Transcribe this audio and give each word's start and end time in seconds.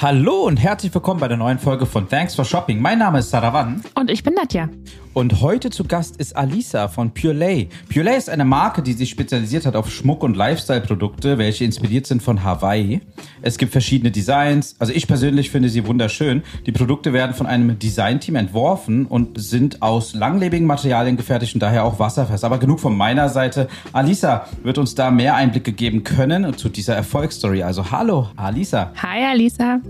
Hallo 0.00 0.44
und 0.44 0.58
herzlich 0.58 0.94
willkommen 0.94 1.18
bei 1.18 1.26
der 1.26 1.36
neuen 1.36 1.58
Folge 1.58 1.84
von 1.84 2.08
Thanks 2.08 2.36
for 2.36 2.44
Shopping. 2.44 2.80
Mein 2.80 3.00
Name 3.00 3.18
ist 3.18 3.30
Saravan. 3.30 3.82
Und 3.96 4.12
ich 4.12 4.22
bin 4.22 4.34
Nadja. 4.34 4.68
Und 5.18 5.40
heute 5.40 5.70
zu 5.70 5.82
Gast 5.82 6.18
ist 6.18 6.36
Alisa 6.36 6.86
von 6.86 7.12
Purelay. 7.12 7.70
Purelay 7.92 8.16
ist 8.16 8.30
eine 8.30 8.44
Marke, 8.44 8.82
die 8.82 8.92
sich 8.92 9.10
spezialisiert 9.10 9.66
hat 9.66 9.74
auf 9.74 9.90
Schmuck- 9.90 10.22
und 10.22 10.36
Lifestyle-Produkte, 10.36 11.38
welche 11.38 11.64
inspiriert 11.64 12.06
sind 12.06 12.22
von 12.22 12.44
Hawaii. 12.44 13.00
Es 13.42 13.58
gibt 13.58 13.72
verschiedene 13.72 14.12
Designs. 14.12 14.76
Also 14.78 14.92
ich 14.92 15.08
persönlich 15.08 15.50
finde 15.50 15.70
sie 15.70 15.84
wunderschön. 15.88 16.44
Die 16.66 16.70
Produkte 16.70 17.12
werden 17.12 17.34
von 17.34 17.48
einem 17.48 17.80
Designteam 17.80 18.36
entworfen 18.36 19.06
und 19.06 19.40
sind 19.40 19.82
aus 19.82 20.14
langlebigen 20.14 20.68
Materialien 20.68 21.16
gefertigt 21.16 21.52
und 21.54 21.64
daher 21.64 21.82
auch 21.82 21.98
wasserfest. 21.98 22.44
Aber 22.44 22.58
genug 22.58 22.78
von 22.78 22.96
meiner 22.96 23.28
Seite. 23.28 23.66
Alisa 23.92 24.46
wird 24.62 24.78
uns 24.78 24.94
da 24.94 25.10
mehr 25.10 25.34
Einblicke 25.34 25.72
geben 25.72 26.04
können 26.04 26.56
zu 26.56 26.68
dieser 26.68 26.94
Erfolgsstory. 26.94 27.64
Also 27.64 27.90
hallo, 27.90 28.28
Alisa. 28.36 28.92
Hi, 29.02 29.24
Alisa. 29.24 29.80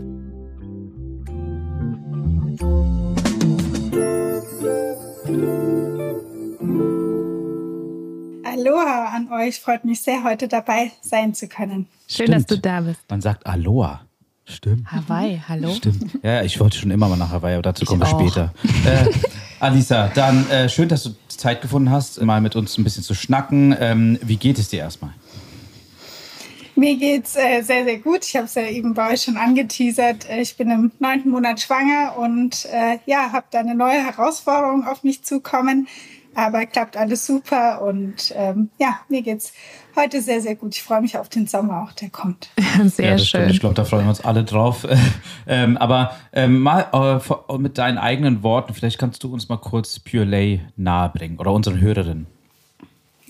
Aloha 8.44 9.12
an 9.14 9.28
euch. 9.32 9.60
Freut 9.60 9.84
mich 9.84 10.00
sehr, 10.00 10.24
heute 10.24 10.48
dabei 10.48 10.92
sein 11.00 11.34
zu 11.34 11.48
können. 11.48 11.86
Schön, 12.08 12.26
Stimmt. 12.26 12.34
dass 12.34 12.46
du 12.46 12.58
da 12.58 12.80
bist. 12.80 13.00
Man 13.08 13.20
sagt 13.20 13.46
Aloha. 13.46 14.02
Stimmt. 14.44 14.90
Hawaii, 14.90 15.42
hallo? 15.46 15.74
Stimmt. 15.74 16.18
Ja, 16.22 16.42
ich 16.42 16.58
wollte 16.58 16.78
schon 16.78 16.90
immer 16.90 17.08
mal 17.08 17.16
nach 17.16 17.30
Hawaii, 17.30 17.54
aber 17.54 17.62
dazu 17.62 17.84
kommen 17.84 18.00
wir 18.00 18.06
später. 18.06 18.52
Äh, 18.86 19.10
Alisa, 19.60 20.08
dann 20.14 20.48
äh, 20.50 20.68
schön, 20.70 20.88
dass 20.88 21.02
du 21.02 21.10
Zeit 21.28 21.60
gefunden 21.60 21.90
hast, 21.90 22.20
mal 22.22 22.40
mit 22.40 22.56
uns 22.56 22.78
ein 22.78 22.84
bisschen 22.84 23.02
zu 23.02 23.14
schnacken. 23.14 23.76
Ähm, 23.78 24.18
wie 24.22 24.36
geht 24.36 24.58
es 24.58 24.68
dir 24.68 24.80
erstmal? 24.80 25.12
Mir 26.78 26.96
geht's 26.96 27.34
äh, 27.34 27.60
sehr, 27.62 27.82
sehr 27.82 27.98
gut. 27.98 28.24
Ich 28.24 28.36
habe 28.36 28.44
es 28.44 28.54
ja 28.54 28.62
eben 28.62 28.94
bei 28.94 29.12
euch 29.12 29.22
schon 29.22 29.36
angeteasert. 29.36 30.28
Ich 30.30 30.56
bin 30.56 30.70
im 30.70 30.92
neunten 31.00 31.30
Monat 31.30 31.58
schwanger 31.58 32.16
und 32.16 32.66
äh, 32.66 32.98
ja, 33.04 33.32
habe 33.32 33.46
da 33.50 33.58
eine 33.58 33.74
neue 33.74 34.06
Herausforderung 34.06 34.86
auf 34.86 35.02
mich 35.02 35.24
zukommen. 35.24 35.88
Aber 36.36 36.66
klappt 36.66 36.96
alles 36.96 37.26
super 37.26 37.82
und 37.82 38.32
ähm, 38.36 38.70
ja, 38.78 39.00
mir 39.08 39.22
geht's 39.22 39.52
heute 39.96 40.22
sehr, 40.22 40.40
sehr 40.40 40.54
gut. 40.54 40.76
Ich 40.76 40.84
freue 40.84 41.00
mich 41.00 41.18
auf 41.18 41.28
den 41.28 41.48
Sommer 41.48 41.82
auch, 41.82 41.92
der 41.94 42.10
kommt. 42.10 42.50
Sehr 42.84 43.10
ja, 43.10 43.18
schön. 43.18 43.26
Stimmt. 43.26 43.50
Ich 43.50 43.58
glaube, 43.58 43.74
da 43.74 43.84
freuen 43.84 44.04
wir 44.04 44.10
uns 44.10 44.20
alle 44.20 44.44
drauf. 44.44 44.86
ähm, 45.48 45.76
aber 45.78 46.12
ähm, 46.32 46.60
mal 46.60 46.86
äh, 46.92 47.58
mit 47.58 47.76
deinen 47.78 47.98
eigenen 47.98 48.44
Worten, 48.44 48.72
vielleicht 48.72 48.98
kannst 48.98 49.24
du 49.24 49.32
uns 49.32 49.48
mal 49.48 49.56
kurz 49.56 49.98
Pure 49.98 50.22
Lay 50.22 50.60
nahebringen 50.76 51.40
oder 51.40 51.50
unseren 51.50 51.80
Hörerinnen. 51.80 52.28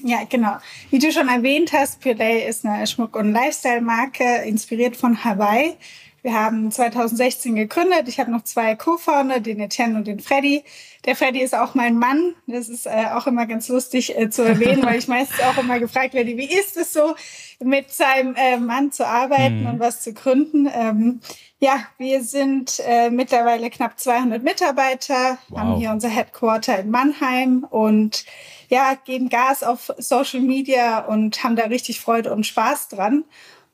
Ja, 0.05 0.25
genau. 0.29 0.57
Wie 0.91 0.99
du 0.99 1.11
schon 1.13 1.29
erwähnt 1.29 1.73
hast, 1.73 2.01
Pure 2.01 2.15
Lay 2.15 2.49
ist 2.49 2.65
eine 2.65 2.87
Schmuck- 2.87 3.17
und 3.17 3.33
Lifestyle-Marke, 3.33 4.43
inspiriert 4.47 4.97
von 4.97 5.25
Hawaii. 5.25 5.77
Wir 6.23 6.35
haben 6.35 6.71
2016 6.71 7.55
gegründet. 7.55 8.09
Ich 8.09 8.19
habe 8.19 8.31
noch 8.31 8.43
zwei 8.43 8.75
Co-Founder, 8.75 9.41
den 9.41 9.61
Etienne 9.61 9.97
und 9.97 10.07
den 10.07 10.21
Freddy. 10.21 10.65
Der 11.05 11.15
Freddy 11.15 11.41
ist 11.41 11.55
auch 11.55 11.75
mein 11.75 11.97
Mann. 11.97 12.35
Das 12.47 12.69
ist 12.69 12.87
äh, 12.87 13.07
auch 13.15 13.27
immer 13.27 13.47
ganz 13.47 13.69
lustig 13.69 14.19
äh, 14.19 14.29
zu 14.29 14.43
erwähnen, 14.43 14.83
weil 14.85 14.99
ich 14.99 15.09
meistens 15.09 15.41
auch 15.41 15.57
immer 15.59 15.79
gefragt 15.79 16.15
werde, 16.15 16.37
wie 16.37 16.53
ist 16.53 16.77
es 16.77 16.93
so, 16.93 17.15
mit 17.61 17.93
seinem 17.93 18.35
äh, 18.35 18.57
Mann 18.57 18.91
zu 18.91 19.07
arbeiten 19.07 19.61
mhm. 19.61 19.67
und 19.67 19.81
was 19.81 20.01
zu 20.01 20.13
gründen. 20.13 20.69
Ähm, 20.73 21.21
ja, 21.61 21.85
wir 21.99 22.23
sind 22.23 22.81
äh, 22.87 23.11
mittlerweile 23.11 23.71
knapp 23.71 23.99
200 23.99 24.43
Mitarbeiter, 24.43 25.39
wow. 25.49 25.59
haben 25.59 25.77
hier 25.77 25.91
unser 25.91 26.09
Headquarter 26.09 26.79
in 26.79 26.91
Mannheim 26.91 27.67
und 27.69 28.25
ja, 28.69 28.95
geben 29.05 29.29
Gas 29.29 29.63
auf 29.63 29.91
Social 29.99 30.41
Media 30.41 31.01
und 31.01 31.43
haben 31.43 31.57
da 31.57 31.65
richtig 31.65 32.01
Freude 32.01 32.33
und 32.33 32.45
Spaß 32.45 32.89
dran. 32.89 33.25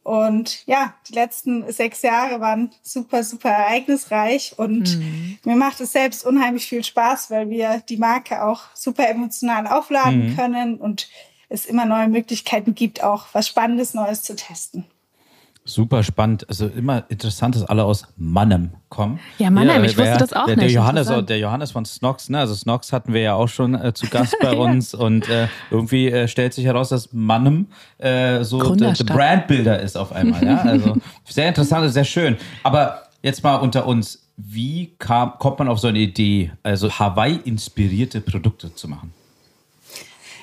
Und 0.05 0.67
ja, 0.67 0.93
die 1.09 1.15
letzten 1.15 1.73
sechs 1.73 2.03
Jahre 2.03 2.39
waren 2.39 2.71
super, 2.83 3.25
super 3.25 3.49
ereignisreich 3.49 4.55
und 4.59 4.99
mhm. 4.99 5.39
mir 5.45 5.57
macht 5.57 5.81
es 5.81 5.93
selbst 5.93 6.27
unheimlich 6.27 6.67
viel 6.67 6.85
Spaß, 6.85 7.31
weil 7.31 7.49
wir 7.49 7.83
die 7.89 7.97
Marke 7.97 8.45
auch 8.45 8.65
super 8.75 9.09
emotional 9.09 9.67
aufladen 9.67 10.31
mhm. 10.33 10.37
können 10.37 10.77
und 10.77 11.09
es 11.49 11.65
immer 11.65 11.87
neue 11.87 12.09
Möglichkeiten 12.09 12.75
gibt, 12.75 13.03
auch 13.03 13.29
was 13.33 13.49
Spannendes 13.49 13.95
Neues 13.95 14.23
zu 14.23 14.37
testen. 14.37 14.85
Super 15.67 16.03
spannend. 16.03 16.47
Also 16.51 16.67
immer 16.67 17.05
interessant, 17.09 17.55
dass 17.55 17.65
alle 17.65 17.85
aus 17.85 18.07
Mannem 18.19 18.73
kommen. 18.91 19.19
Ja, 19.39 19.49
Mannheim, 19.49 19.83
ja, 19.83 19.91
ich 19.91 19.97
wusste 19.97 20.19
das 20.19 20.35
auch 20.35 20.45
der, 20.45 20.57
nicht. 20.57 20.67
Der 20.67 20.75
Johannes, 20.75 21.11
der 21.27 21.39
Johannes 21.39 21.71
von 21.71 21.87
Snox, 21.87 22.29
ne? 22.29 22.39
also 22.39 22.55
Snox 22.55 22.93
hatten 22.93 23.15
wir 23.15 23.23
ja 23.23 23.35
auch 23.35 23.49
schon 23.49 23.75
äh, 23.75 23.95
zu 23.95 24.07
Gast 24.09 24.37
bei 24.43 24.53
uns 24.57 24.93
ja. 24.93 24.99
und 24.99 25.27
äh, 25.31 25.49
irgendwie 25.71 26.09
äh, 26.11 26.29
stellt 26.29 26.53
sich 26.53 26.67
heraus, 26.67 26.91
dass 26.91 27.15
Mannem 27.15 27.69
äh, 27.97 28.45
so 28.45 28.75
der 28.75 28.93
Brandbilder 28.93 29.81
ist 29.81 29.97
auf 29.97 30.13
einmal. 30.13 30.45
Ja? 30.45 30.65
Also 30.75 30.97
sehr 31.25 31.49
interessant, 31.49 31.91
sehr 31.93 32.05
schön. 32.05 32.37
Aber 32.63 33.05
jetzt 33.23 33.43
mal 33.43 33.57
unter 33.57 33.87
uns, 33.87 34.29
wie 34.37 34.95
kam, 34.99 35.39
kommt 35.39 35.61
man 35.61 35.69
auf 35.69 35.79
so 35.79 35.89
eine 35.89 35.99
Idee, 35.99 36.53
also 36.63 36.91
Hawaii-inspirierte 36.91 38.21
Produkte 38.21 38.75
zu 38.75 38.89
machen? 38.89 39.15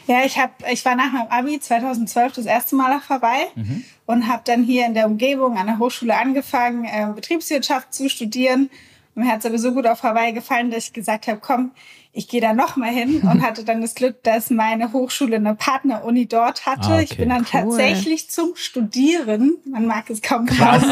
Ja, 0.07 0.23
ich, 0.25 0.37
hab, 0.37 0.63
ich 0.69 0.83
war 0.85 0.95
nach 0.95 1.11
meinem 1.11 1.27
Abi 1.29 1.59
2012 1.59 2.33
das 2.33 2.45
erste 2.45 2.75
Mal 2.75 2.89
nach 2.89 3.09
Hawaii 3.09 3.45
mhm. 3.55 3.83
und 4.05 4.27
habe 4.27 4.41
dann 4.45 4.63
hier 4.63 4.85
in 4.85 4.93
der 4.93 5.05
Umgebung 5.05 5.57
an 5.57 5.67
der 5.67 5.79
Hochschule 5.79 6.17
angefangen, 6.17 6.85
äh, 6.85 7.07
Betriebswirtschaft 7.13 7.93
zu 7.93 8.09
studieren. 8.09 8.69
Und 9.13 9.23
mir 9.23 9.31
hat 9.31 9.39
es 9.39 9.45
aber 9.45 9.57
so 9.57 9.73
gut 9.73 9.87
auf 9.87 10.03
Hawaii 10.03 10.31
gefallen, 10.31 10.71
dass 10.71 10.85
ich 10.85 10.93
gesagt 10.93 11.27
habe, 11.27 11.39
komm, 11.39 11.71
ich 12.13 12.27
gehe 12.27 12.41
da 12.41 12.53
noch 12.53 12.75
mal 12.75 12.89
hin 12.89 13.21
und 13.31 13.41
hatte 13.41 13.63
dann 13.63 13.81
das 13.81 13.95
Glück, 13.95 14.23
dass 14.23 14.49
meine 14.49 14.91
Hochschule 14.93 15.37
eine 15.37 15.55
Partneruni 15.55 16.27
dort 16.27 16.65
hatte. 16.65 16.87
Ah, 16.87 16.95
okay. 16.95 17.03
Ich 17.09 17.17
bin 17.17 17.29
dann 17.29 17.45
cool. 17.53 17.77
tatsächlich 17.77 18.29
zum 18.29 18.55
Studieren, 18.55 19.57
man 19.65 19.85
mag 19.85 20.09
es 20.09 20.21
kaum 20.21 20.45
glauben. 20.45 20.91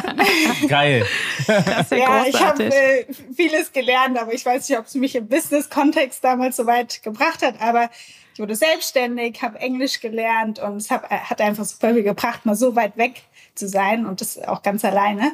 Geil. 0.68 1.04
Das 1.46 1.90
ja, 1.90 1.98
ja 1.98 2.24
ich 2.26 2.40
habe 2.40 2.64
äh, 2.64 3.06
vieles 3.34 3.72
gelernt, 3.72 4.18
aber 4.18 4.32
ich 4.32 4.44
weiß 4.44 4.68
nicht, 4.68 4.78
ob 4.78 4.86
es 4.86 4.94
mich 4.94 5.14
im 5.16 5.28
Business-Kontext 5.28 6.24
damals 6.24 6.56
so 6.56 6.66
weit 6.66 7.02
gebracht 7.02 7.42
hat. 7.42 7.60
Aber 7.60 7.90
ich 8.34 8.40
wurde 8.40 8.56
selbstständig, 8.56 9.42
habe 9.42 9.60
Englisch 9.60 10.00
gelernt 10.00 10.58
und 10.58 10.76
es 10.76 10.90
hat, 10.90 11.08
hat 11.08 11.40
einfach 11.40 11.64
super 11.64 11.94
viel 11.94 12.02
gebracht, 12.02 12.44
mal 12.44 12.56
so 12.56 12.74
weit 12.74 12.96
weg 12.96 13.22
zu 13.54 13.68
sein 13.68 14.06
und 14.06 14.20
das 14.20 14.38
auch 14.42 14.62
ganz 14.62 14.84
alleine. 14.84 15.32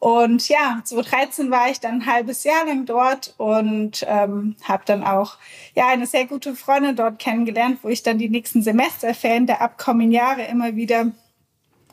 Und 0.00 0.48
ja, 0.48 0.80
2013 0.84 1.52
war 1.52 1.70
ich 1.70 1.78
dann 1.78 2.02
ein 2.02 2.06
halbes 2.06 2.42
Jahr 2.42 2.66
lang 2.66 2.84
dort 2.84 3.34
und 3.38 4.04
ähm, 4.08 4.56
habe 4.64 4.82
dann 4.86 5.04
auch 5.04 5.38
ja 5.74 5.86
eine 5.86 6.06
sehr 6.06 6.26
gute 6.26 6.56
Freundin 6.56 6.96
dort 6.96 7.20
kennengelernt, 7.20 7.78
wo 7.82 7.88
ich 7.88 8.02
dann 8.02 8.18
die 8.18 8.28
nächsten 8.28 8.60
Semesterferien 8.60 9.46
der 9.46 9.62
abkommenden 9.62 10.10
Jahre 10.10 10.42
immer 10.46 10.74
wieder 10.74 11.12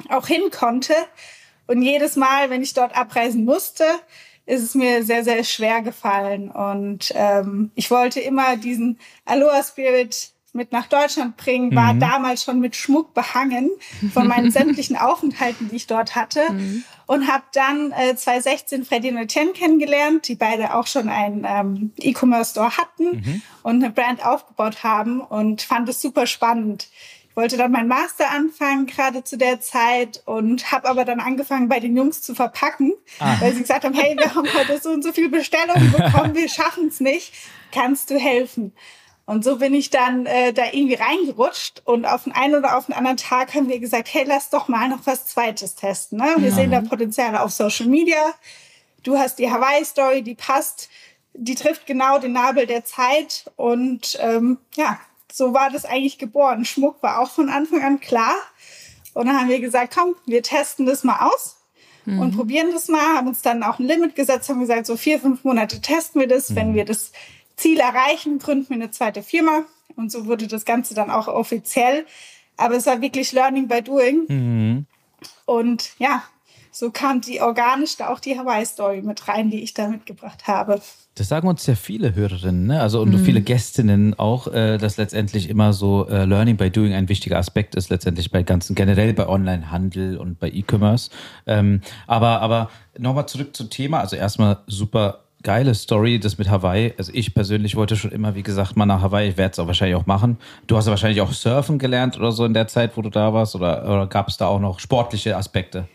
auch 0.09 0.25
hin 0.25 0.49
konnte. 0.51 0.95
Und 1.67 1.83
jedes 1.83 2.15
Mal, 2.15 2.49
wenn 2.49 2.63
ich 2.63 2.73
dort 2.73 2.97
abreisen 2.97 3.45
musste, 3.45 3.85
ist 4.45 4.61
es 4.61 4.75
mir 4.75 5.03
sehr, 5.03 5.23
sehr 5.23 5.43
schwer 5.43 5.81
gefallen. 5.81 6.49
Und 6.51 7.11
ähm, 7.15 7.71
ich 7.75 7.89
wollte 7.91 8.19
immer 8.19 8.57
diesen 8.57 8.99
Aloha 9.25 9.63
Spirit 9.63 10.33
mit 10.55 10.71
nach 10.71 10.85
Deutschland 10.85 11.35
bringen, 11.35 11.75
war 11.75 11.95
mhm. 11.95 11.99
damals 11.99 12.43
schon 12.43 12.59
mit 12.59 12.75
Schmuck 12.75 13.15
behangen 13.15 13.71
von 14.13 14.27
meinen 14.27 14.51
sämtlichen 14.51 14.95
Aufenthalten, 14.95 15.69
die 15.69 15.77
ich 15.77 15.87
dort 15.87 16.15
hatte. 16.15 16.41
Mhm. 16.51 16.83
Und 17.07 17.27
habe 17.27 17.43
dann 17.53 17.91
äh, 17.91 18.15
2016 18.15 18.85
Freddy 18.85 19.09
und 19.09 19.17
Etienne 19.17 19.51
kennengelernt, 19.51 20.27
die 20.27 20.35
beide 20.35 20.75
auch 20.75 20.87
schon 20.87 21.09
einen 21.09 21.45
ähm, 21.47 21.91
E-Commerce-Store 21.99 22.77
hatten 22.77 23.17
mhm. 23.17 23.41
und 23.63 23.83
eine 23.83 23.91
Brand 23.91 24.25
aufgebaut 24.25 24.83
haben 24.83 25.21
und 25.21 25.63
fand 25.63 25.89
es 25.89 26.01
super 26.01 26.27
spannend 26.27 26.87
wollte 27.35 27.57
dann 27.57 27.71
mein 27.71 27.87
Master 27.87 28.29
anfangen, 28.31 28.85
gerade 28.85 29.23
zu 29.23 29.37
der 29.37 29.59
Zeit, 29.59 30.21
und 30.25 30.71
habe 30.71 30.87
aber 30.89 31.05
dann 31.05 31.19
angefangen, 31.19 31.69
bei 31.69 31.79
den 31.79 31.95
Jungs 31.95 32.21
zu 32.21 32.35
verpacken, 32.35 32.93
ah. 33.19 33.37
weil 33.39 33.53
sie 33.53 33.61
gesagt 33.61 33.85
haben, 33.85 33.95
hey, 33.95 34.15
wir 34.17 34.35
haben 34.35 34.47
heute 34.53 34.79
so 34.79 34.89
und 34.89 35.03
so 35.03 35.11
viele 35.11 35.29
Bestellungen 35.29 35.91
bekommen, 35.91 36.35
wir 36.35 36.49
schaffen 36.49 36.87
es 36.87 36.99
nicht, 36.99 37.33
kannst 37.71 38.09
du 38.09 38.17
helfen? 38.17 38.73
Und 39.25 39.43
so 39.43 39.57
bin 39.57 39.73
ich 39.73 39.89
dann 39.89 40.25
äh, 40.25 40.51
da 40.51 40.65
irgendwie 40.65 40.95
reingerutscht 40.95 41.81
und 41.85 42.05
auf 42.05 42.25
den 42.25 42.33
einen 42.33 42.55
oder 42.55 42.77
auf 42.77 42.87
den 42.87 42.95
anderen 42.95 43.15
Tag 43.15 43.53
haben 43.53 43.69
wir 43.69 43.79
gesagt, 43.79 44.13
hey, 44.13 44.25
lass 44.27 44.49
doch 44.49 44.67
mal 44.67 44.89
noch 44.89 45.05
was 45.05 45.27
Zweites 45.27 45.75
testen. 45.75 46.17
Ne? 46.17 46.35
Wir 46.37 46.49
ja. 46.49 46.55
sehen 46.55 46.71
da 46.71 46.81
Potenziale 46.81 47.41
auf 47.41 47.51
Social 47.51 47.87
Media. 47.87 48.33
Du 49.03 49.17
hast 49.17 49.39
die 49.39 49.49
Hawaii-Story, 49.49 50.23
die 50.23 50.35
passt, 50.35 50.89
die 51.33 51.55
trifft 51.55 51.85
genau 51.85 52.19
den 52.19 52.33
Nabel 52.33 52.67
der 52.67 52.83
Zeit 52.83 53.49
und 53.55 54.17
ähm, 54.21 54.57
ja, 54.75 54.99
so 55.35 55.51
war 55.51 55.71
das 55.71 55.83
eigentlich 55.83 56.19
geboren. 56.19 56.63
Schmuck 56.63 57.01
war 57.01 57.19
auch 57.19 57.31
von 57.31 57.49
Anfang 57.49 57.81
an 57.81 57.99
klar. 57.99 58.35
Und 59.15 59.25
dann 59.25 59.35
haben 59.35 59.49
wir 59.49 59.59
gesagt, 59.59 59.95
komm, 59.97 60.13
wir 60.27 60.43
testen 60.43 60.85
das 60.85 61.03
mal 61.03 61.27
aus 61.27 61.57
mhm. 62.05 62.19
und 62.19 62.35
probieren 62.35 62.71
das 62.71 62.87
mal. 62.87 63.17
Haben 63.17 63.29
uns 63.29 63.41
dann 63.41 63.63
auch 63.63 63.79
ein 63.79 63.87
Limit 63.87 64.15
gesetzt, 64.15 64.47
haben 64.49 64.59
gesagt, 64.59 64.85
so 64.85 64.95
vier, 64.95 65.19
fünf 65.19 65.43
Monate 65.43 65.81
testen 65.81 66.21
wir 66.21 66.27
das. 66.27 66.51
Mhm. 66.51 66.55
Wenn 66.55 66.73
wir 66.75 66.85
das 66.85 67.13
Ziel 67.55 67.79
erreichen, 67.79 68.37
gründen 68.37 68.69
wir 68.69 68.75
eine 68.75 68.91
zweite 68.91 69.23
Firma. 69.23 69.63
Und 69.95 70.11
so 70.11 70.27
wurde 70.27 70.47
das 70.47 70.65
Ganze 70.65 70.93
dann 70.93 71.09
auch 71.09 71.27
offiziell. 71.27 72.05
Aber 72.55 72.75
es 72.75 72.85
war 72.85 73.01
wirklich 73.01 73.31
Learning 73.31 73.67
by 73.67 73.81
Doing. 73.81 74.25
Mhm. 74.27 74.85
Und 75.45 75.95
ja, 75.97 76.23
so 76.73 76.89
kam 76.89 77.21
die 77.21 77.39
organisch 77.39 77.97
da 77.97 78.09
auch 78.09 78.19
die 78.19 78.37
Hawaii-Story 78.37 79.03
mit 79.03 79.27
rein, 79.27 79.51
die 79.51 79.61
ich 79.61 79.73
da 79.73 79.87
mitgebracht 79.87 80.47
habe. 80.47 80.81
Das 81.15 81.29
sagen 81.29 81.47
uns 81.47 81.67
ja 81.67 81.75
viele 81.75 82.15
Hörerinnen, 82.15 82.65
ne? 82.65 82.81
also 82.81 82.99
und 82.99 83.11
mhm. 83.11 83.23
viele 83.23 83.41
Gästinnen 83.41 84.17
auch, 84.17 84.47
äh, 84.47 84.79
dass 84.79 84.97
letztendlich 84.97 85.47
immer 85.47 85.71
so 85.71 86.07
äh, 86.09 86.25
Learning 86.25 86.57
by 86.57 86.71
Doing 86.71 86.93
ein 86.93 87.07
wichtiger 87.07 87.37
Aspekt 87.37 87.75
ist, 87.75 87.91
letztendlich 87.91 88.31
bei 88.31 88.41
ganzen, 88.41 88.73
generell 88.73 89.13
bei 89.13 89.27
Online-Handel 89.27 90.17
und 90.17 90.39
bei 90.39 90.49
E-Commerce. 90.49 91.11
Ähm, 91.45 91.81
aber 92.07 92.41
aber 92.41 92.71
nochmal 92.97 93.27
zurück 93.27 93.55
zum 93.55 93.69
Thema. 93.69 93.99
Also 93.99 94.15
erstmal 94.15 94.57
super 94.65 95.19
geile 95.43 95.75
Story, 95.75 96.19
das 96.19 96.39
mit 96.39 96.49
Hawaii. 96.49 96.93
Also 96.97 97.11
ich 97.13 97.35
persönlich 97.35 97.75
wollte 97.75 97.95
schon 97.95 98.11
immer, 98.11 98.33
wie 98.33 98.43
gesagt, 98.43 98.75
mal 98.75 98.87
nach 98.87 99.01
Hawaii. 99.01 99.29
Ich 99.29 99.37
werde 99.37 99.51
es 99.51 99.59
auch 99.59 99.67
wahrscheinlich 99.67 99.97
auch 99.97 100.07
machen. 100.07 100.37
Du 100.65 100.77
hast 100.77 100.85
ja 100.85 100.91
wahrscheinlich 100.91 101.21
auch 101.21 101.31
Surfen 101.31 101.77
gelernt 101.77 102.17
oder 102.17 102.31
so 102.31 102.45
in 102.45 102.55
der 102.55 102.67
Zeit, 102.67 102.97
wo 102.97 103.03
du 103.03 103.09
da 103.09 103.33
warst. 103.33 103.55
Oder, 103.55 103.83
oder 103.83 104.07
gab 104.07 104.29
es 104.29 104.37
da 104.37 104.47
auch 104.47 104.59
noch 104.59 104.79
sportliche 104.79 105.37
Aspekte? 105.37 105.87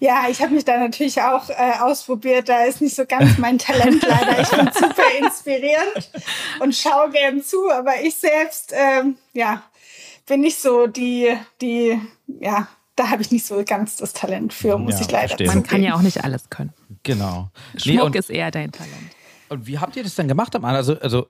Ja, 0.00 0.24
ich 0.30 0.40
habe 0.40 0.54
mich 0.54 0.64
da 0.64 0.78
natürlich 0.78 1.20
auch 1.20 1.50
äh, 1.50 1.78
ausprobiert. 1.78 2.48
Da 2.48 2.64
ist 2.64 2.80
nicht 2.80 2.96
so 2.96 3.04
ganz 3.04 3.36
mein 3.36 3.58
Talent 3.58 4.02
leider. 4.02 4.40
Ich 4.40 4.48
bin 4.48 4.70
super 4.72 5.02
inspirierend 5.18 6.10
und 6.60 6.74
schaue 6.74 7.10
gern 7.10 7.42
zu, 7.42 7.70
aber 7.70 8.00
ich 8.02 8.16
selbst, 8.16 8.72
ähm, 8.74 9.16
ja, 9.34 9.62
bin 10.26 10.40
nicht 10.40 10.58
so 10.58 10.86
die, 10.86 11.36
die, 11.60 12.00
ja, 12.40 12.66
da 12.96 13.10
habe 13.10 13.20
ich 13.20 13.30
nicht 13.30 13.44
so 13.46 13.62
ganz 13.64 13.96
das 13.96 14.14
Talent 14.14 14.54
für, 14.54 14.78
muss 14.78 14.94
ja, 14.94 15.00
ich 15.02 15.10
leider 15.10 15.36
sagen. 15.36 15.46
Man 15.46 15.62
kann 15.64 15.82
ja 15.82 15.94
auch 15.94 16.02
nicht 16.02 16.24
alles 16.24 16.48
können. 16.48 16.72
Genau. 17.02 17.50
Schmuck 17.76 18.12
nee, 18.12 18.18
ist 18.18 18.30
eher 18.30 18.50
dein 18.50 18.72
Talent. 18.72 18.94
Und 19.50 19.66
wie 19.66 19.78
habt 19.78 19.96
ihr 19.96 20.02
das 20.02 20.14
dann 20.14 20.28
gemacht 20.28 20.56
am 20.56 20.64
Also, 20.64 20.98
also 21.00 21.26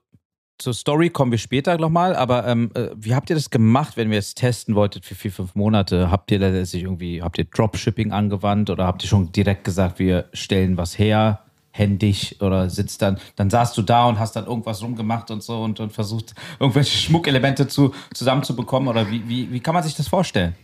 zur 0.57 0.73
Story 0.73 1.09
kommen 1.09 1.31
wir 1.31 1.39
später 1.39 1.77
nochmal, 1.77 2.15
aber 2.15 2.47
ähm, 2.47 2.69
äh, 2.75 2.89
wie 2.95 3.15
habt 3.15 3.29
ihr 3.29 3.35
das 3.35 3.49
gemacht, 3.49 3.97
wenn 3.97 4.11
ihr 4.11 4.19
es 4.19 4.35
testen 4.35 4.75
wolltet 4.75 5.05
für 5.05 5.15
vier, 5.15 5.31
fünf 5.31 5.55
Monate? 5.55 6.11
Habt 6.11 6.31
ihr 6.31 6.65
sich 6.65 6.83
irgendwie, 6.83 7.21
habt 7.21 7.37
ihr 7.37 7.45
Dropshipping 7.45 8.11
angewandt 8.11 8.69
oder 8.69 8.85
habt 8.85 9.03
ihr 9.03 9.09
schon 9.09 9.31
direkt 9.31 9.63
gesagt, 9.63 9.97
wir 9.97 10.25
stellen 10.33 10.77
was 10.77 10.99
her, 10.99 11.41
händig 11.71 12.41
oder 12.41 12.69
sitzt 12.69 13.01
dann, 13.01 13.17
dann 13.35 13.49
saßt 13.49 13.77
du 13.77 13.81
da 13.81 14.05
und 14.05 14.19
hast 14.19 14.35
dann 14.35 14.45
irgendwas 14.45 14.83
rumgemacht 14.83 15.31
und 15.31 15.41
so 15.41 15.63
und, 15.63 15.79
und 15.79 15.93
versucht, 15.93 16.35
irgendwelche 16.59 16.97
Schmuckelemente 16.97 17.67
zu, 17.67 17.93
zusammenzubekommen 18.13 18.89
oder 18.89 19.09
wie, 19.09 19.27
wie, 19.27 19.51
wie 19.51 19.59
kann 19.59 19.73
man 19.73 19.83
sich 19.83 19.95
das 19.95 20.07
vorstellen? 20.07 20.55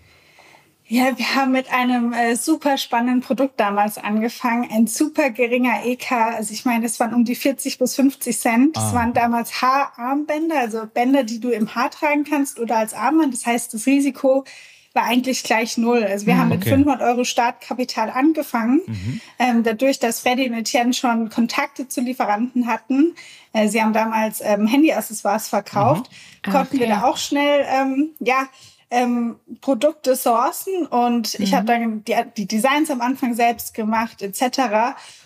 Ja, 0.89 1.17
wir 1.17 1.35
haben 1.35 1.51
mit 1.51 1.71
einem 1.73 2.13
äh, 2.13 2.35
super 2.37 2.77
spannenden 2.77 3.19
Produkt 3.19 3.59
damals 3.59 3.97
angefangen. 3.97 4.69
Ein 4.71 4.87
super 4.87 5.31
geringer 5.31 5.85
EK. 5.85 6.11
Also 6.11 6.53
ich 6.53 6.63
meine, 6.63 6.85
es 6.85 6.97
waren 7.01 7.13
um 7.13 7.25
die 7.25 7.35
40 7.35 7.77
bis 7.77 7.95
50 7.95 8.37
Cent. 8.37 8.77
Es 8.77 8.83
ah. 8.83 8.93
waren 8.93 9.13
damals 9.13 9.61
Haararmbänder, 9.61 10.57
also 10.57 10.85
Bänder, 10.85 11.23
die 11.25 11.41
du 11.41 11.49
im 11.49 11.75
Haar 11.75 11.91
tragen 11.91 12.23
kannst 12.23 12.57
oder 12.57 12.77
als 12.77 12.93
Armband. 12.93 13.33
Das 13.33 13.45
heißt, 13.45 13.73
das 13.73 13.85
Risiko 13.85 14.45
war 14.93 15.03
eigentlich 15.03 15.43
gleich 15.43 15.77
null. 15.77 16.05
Also 16.05 16.25
wir 16.25 16.35
mhm, 16.35 16.39
haben 16.39 16.49
mit 16.49 16.61
okay. 16.61 16.69
500 16.69 17.01
Euro 17.01 17.25
Startkapital 17.25 18.09
angefangen. 18.09 18.81
Mhm. 18.87 19.21
Ähm, 19.39 19.63
dadurch, 19.63 19.99
dass 19.99 20.21
Freddy 20.21 20.49
und 20.49 20.55
Etienne 20.55 20.93
schon 20.93 21.29
Kontakte 21.29 21.89
zu 21.89 21.99
Lieferanten 21.99 22.65
hatten, 22.65 23.13
äh, 23.51 23.67
sie 23.67 23.81
haben 23.81 23.93
damals 23.93 24.41
ähm, 24.41 24.67
Handyaccessoires 24.67 25.49
verkauft, 25.49 26.09
mhm. 26.45 26.51
konnten 26.51 26.77
okay. 26.77 26.79
wir 26.79 26.87
da 26.87 27.03
auch 27.03 27.17
schnell, 27.17 27.65
ähm, 27.69 28.11
ja, 28.19 28.47
ähm, 28.89 29.37
Produkte 29.61 30.15
sourcen 30.15 30.85
und 30.87 31.37
mhm. 31.37 31.43
ich 31.43 31.53
habe 31.53 31.65
dann 31.65 32.05
die, 32.05 32.15
die 32.37 32.47
Designs 32.47 32.89
am 32.89 33.01
Anfang 33.01 33.33
selbst 33.33 33.73
gemacht 33.73 34.21
etc. 34.21 34.41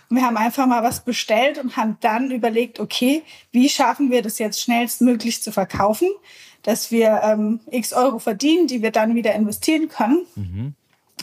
Und 0.09 0.17
wir 0.17 0.23
haben 0.23 0.37
einfach 0.37 0.65
mal 0.65 0.83
was 0.83 1.03
bestellt 1.03 1.57
und 1.57 1.77
haben 1.77 1.97
dann 2.01 2.31
überlegt, 2.31 2.79
okay, 2.79 3.23
wie 3.51 3.69
schaffen 3.69 4.09
wir 4.09 4.21
das 4.21 4.39
jetzt 4.39 4.61
schnellstmöglich 4.61 5.43
zu 5.43 5.51
verkaufen, 5.51 6.07
dass 6.63 6.91
wir 6.91 7.21
ähm, 7.23 7.59
x 7.69 7.93
Euro 7.93 8.19
verdienen, 8.19 8.67
die 8.67 8.81
wir 8.81 8.91
dann 8.91 9.15
wieder 9.15 9.33
investieren 9.33 9.89
können. 9.89 10.25
Mhm. 10.35 10.73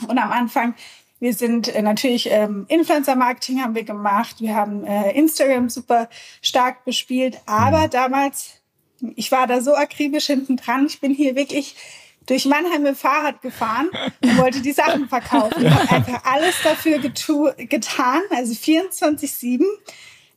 Und 0.07 0.17
am 0.17 0.31
Anfang 0.31 0.75
wir 1.19 1.33
sind 1.33 1.67
äh, 1.67 1.81
natürlich 1.81 2.29
ähm, 2.31 2.65
Influencer-Marketing 2.69 3.61
haben 3.61 3.75
wir 3.75 3.83
gemacht. 3.83 4.37
Wir 4.39 4.55
haben 4.55 4.85
äh, 4.85 5.11
Instagram 5.11 5.69
super 5.69 6.09
stark 6.41 6.85
bespielt. 6.85 7.39
Aber 7.45 7.87
mhm. 7.87 7.89
damals, 7.91 8.61
ich 9.15 9.31
war 9.31 9.45
da 9.45 9.61
so 9.61 9.75
akribisch 9.75 10.27
hinten 10.27 10.55
dran. 10.55 10.85
Ich 10.85 11.01
bin 11.01 11.13
hier 11.13 11.35
wirklich 11.35 11.75
durch 12.29 12.45
Mannheim 12.45 12.83
mit 12.83 12.95
Fahrrad 12.95 13.41
gefahren 13.41 13.89
und 14.21 14.37
wollte 14.37 14.61
die 14.61 14.71
Sachen 14.71 15.09
verkaufen. 15.09 15.65
Ich 15.65 15.73
habe 15.73 15.89
einfach 15.89 16.23
alles 16.25 16.55
dafür 16.63 16.99
getan, 16.99 18.21
also 18.29 18.53
24-7, 18.53 19.63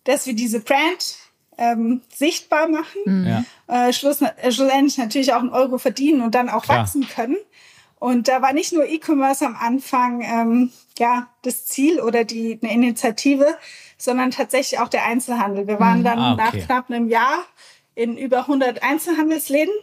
dass 0.04 0.26
wir 0.26 0.34
diese 0.34 0.60
Brand 0.60 1.16
ähm, 1.58 2.00
sichtbar 2.12 2.68
machen, 2.68 3.00
mhm. 3.04 3.26
ja. 3.26 3.88
äh, 3.88 3.92
schluss, 3.92 4.22
äh, 4.22 4.50
schlussendlich 4.50 4.96
natürlich 4.96 5.34
auch 5.34 5.40
einen 5.40 5.50
Euro 5.50 5.76
verdienen 5.76 6.22
und 6.22 6.34
dann 6.34 6.48
auch 6.48 6.62
Klar. 6.64 6.78
wachsen 6.78 7.06
können. 7.06 7.36
Und 7.98 8.26
da 8.26 8.40
war 8.40 8.54
nicht 8.54 8.72
nur 8.72 8.86
E-Commerce 8.86 9.46
am 9.46 9.54
Anfang 9.54 10.22
ähm, 10.22 10.72
ja 10.98 11.28
das 11.42 11.66
Ziel 11.66 12.00
oder 12.00 12.24
die 12.24 12.58
eine 12.62 12.72
Initiative, 12.72 13.46
sondern 13.98 14.30
tatsächlich 14.30 14.80
auch 14.80 14.88
der 14.88 15.04
Einzelhandel. 15.04 15.66
Wir 15.66 15.78
waren 15.78 16.00
mhm. 16.00 16.04
dann 16.04 16.18
ah, 16.18 16.32
okay. 16.32 16.42
nach 16.42 16.66
knapp 16.66 16.90
einem 16.90 17.08
Jahr 17.08 17.38
in 17.94 18.16
über 18.16 18.38
100 18.38 18.82
Einzelhandelsläden. 18.82 19.74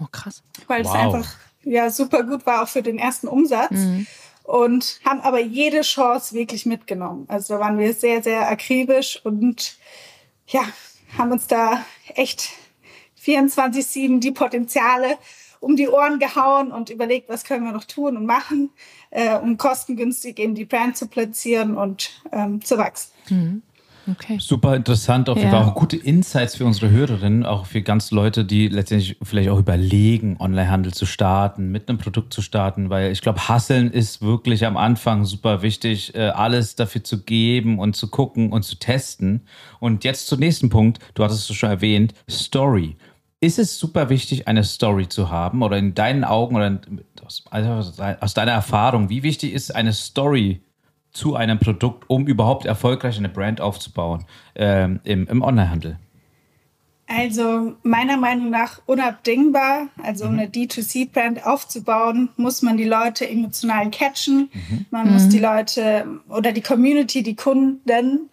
Oh 0.00 0.06
krass. 0.10 0.42
Weil 0.68 0.84
wow. 0.84 0.94
es 0.94 1.00
einfach 1.00 1.36
ja 1.66 1.90
super 1.90 2.22
gut 2.22 2.46
war 2.46 2.62
auch 2.62 2.68
für 2.68 2.82
den 2.82 2.98
ersten 2.98 3.28
Umsatz. 3.28 3.72
Mhm. 3.72 4.06
Und 4.44 5.00
haben 5.04 5.20
aber 5.22 5.40
jede 5.40 5.80
Chance 5.80 6.32
wirklich 6.32 6.66
mitgenommen. 6.66 7.24
Also 7.26 7.54
da 7.54 7.60
waren 7.60 7.78
wir 7.80 7.92
sehr, 7.92 8.22
sehr 8.22 8.48
akribisch 8.48 9.20
und 9.24 9.76
ja, 10.46 10.62
haben 11.18 11.32
uns 11.32 11.48
da 11.48 11.84
echt 12.14 12.50
24-7 13.20 14.20
die 14.20 14.30
Potenziale 14.30 15.18
um 15.58 15.74
die 15.74 15.88
Ohren 15.88 16.20
gehauen 16.20 16.70
und 16.70 16.90
überlegt, 16.90 17.28
was 17.28 17.42
können 17.42 17.64
wir 17.64 17.72
noch 17.72 17.84
tun 17.84 18.16
und 18.16 18.24
machen, 18.24 18.70
äh, 19.10 19.36
um 19.36 19.56
kostengünstig 19.56 20.38
eben 20.38 20.54
die 20.54 20.64
Brand 20.64 20.96
zu 20.96 21.08
platzieren 21.08 21.76
und 21.76 22.22
ähm, 22.30 22.64
zu 22.64 22.78
wachsen. 22.78 23.10
Mhm. 23.28 23.62
Okay. 24.08 24.38
Super 24.40 24.76
interessant, 24.76 25.28
auf 25.28 25.36
jeden 25.36 25.50
Fall 25.50 25.64
auch 25.64 25.74
gute 25.74 25.96
Insights 25.96 26.56
für 26.56 26.64
unsere 26.64 26.90
Hörerinnen, 26.90 27.44
auch 27.44 27.66
für 27.66 27.82
ganz 27.82 28.12
Leute, 28.12 28.44
die 28.44 28.68
letztendlich 28.68 29.16
vielleicht 29.22 29.48
auch 29.48 29.58
überlegen, 29.58 30.36
Onlinehandel 30.38 30.94
zu 30.94 31.06
starten, 31.06 31.72
mit 31.72 31.88
einem 31.88 31.98
Produkt 31.98 32.32
zu 32.32 32.40
starten, 32.40 32.88
weil 32.88 33.10
ich 33.10 33.20
glaube, 33.20 33.48
Hasseln 33.48 33.90
ist 33.90 34.22
wirklich 34.22 34.64
am 34.64 34.76
Anfang 34.76 35.24
super 35.24 35.62
wichtig, 35.62 36.14
äh, 36.14 36.28
alles 36.28 36.76
dafür 36.76 37.02
zu 37.02 37.22
geben 37.22 37.78
und 37.80 37.96
zu 37.96 38.08
gucken 38.08 38.52
und 38.52 38.62
zu 38.62 38.76
testen. 38.76 39.42
Und 39.80 40.04
jetzt 40.04 40.28
zum 40.28 40.38
nächsten 40.38 40.70
Punkt, 40.70 41.00
du 41.14 41.24
hattest 41.24 41.50
es 41.50 41.56
schon 41.56 41.70
erwähnt, 41.70 42.14
Story. 42.30 42.96
Ist 43.40 43.58
es 43.58 43.78
super 43.78 44.08
wichtig, 44.08 44.48
eine 44.48 44.64
Story 44.64 45.08
zu 45.08 45.30
haben 45.30 45.62
oder 45.62 45.76
in 45.76 45.94
deinen 45.94 46.24
Augen 46.24 46.56
oder 46.56 46.80
aus, 47.24 47.44
aus 48.20 48.34
deiner 48.34 48.52
Erfahrung, 48.52 49.10
wie 49.10 49.22
wichtig 49.22 49.52
ist 49.52 49.74
eine 49.74 49.92
Story 49.92 50.62
zu 51.16 51.34
einem 51.34 51.58
Produkt, 51.58 52.04
um 52.08 52.26
überhaupt 52.26 52.66
erfolgreich 52.66 53.16
eine 53.16 53.28
Brand 53.28 53.60
aufzubauen 53.60 54.24
ähm, 54.54 55.00
im, 55.04 55.26
im 55.26 55.42
Onlinehandel? 55.42 55.98
Also 57.08 57.74
meiner 57.82 58.16
Meinung 58.16 58.50
nach 58.50 58.82
unabdingbar. 58.86 59.88
Also 60.02 60.26
um 60.26 60.32
mhm. 60.32 60.40
eine 60.40 60.48
D2C-Brand 60.48 61.46
aufzubauen, 61.46 62.28
muss 62.36 62.62
man 62.62 62.76
die 62.76 62.84
Leute 62.84 63.28
emotional 63.28 63.90
catchen. 63.90 64.50
Mhm. 64.52 64.86
Man 64.90 65.06
mhm. 65.06 65.12
muss 65.14 65.28
die 65.28 65.38
Leute 65.38 66.20
oder 66.28 66.52
die 66.52 66.62
Community, 66.62 67.22
die 67.22 67.36
Kunden 67.36 68.28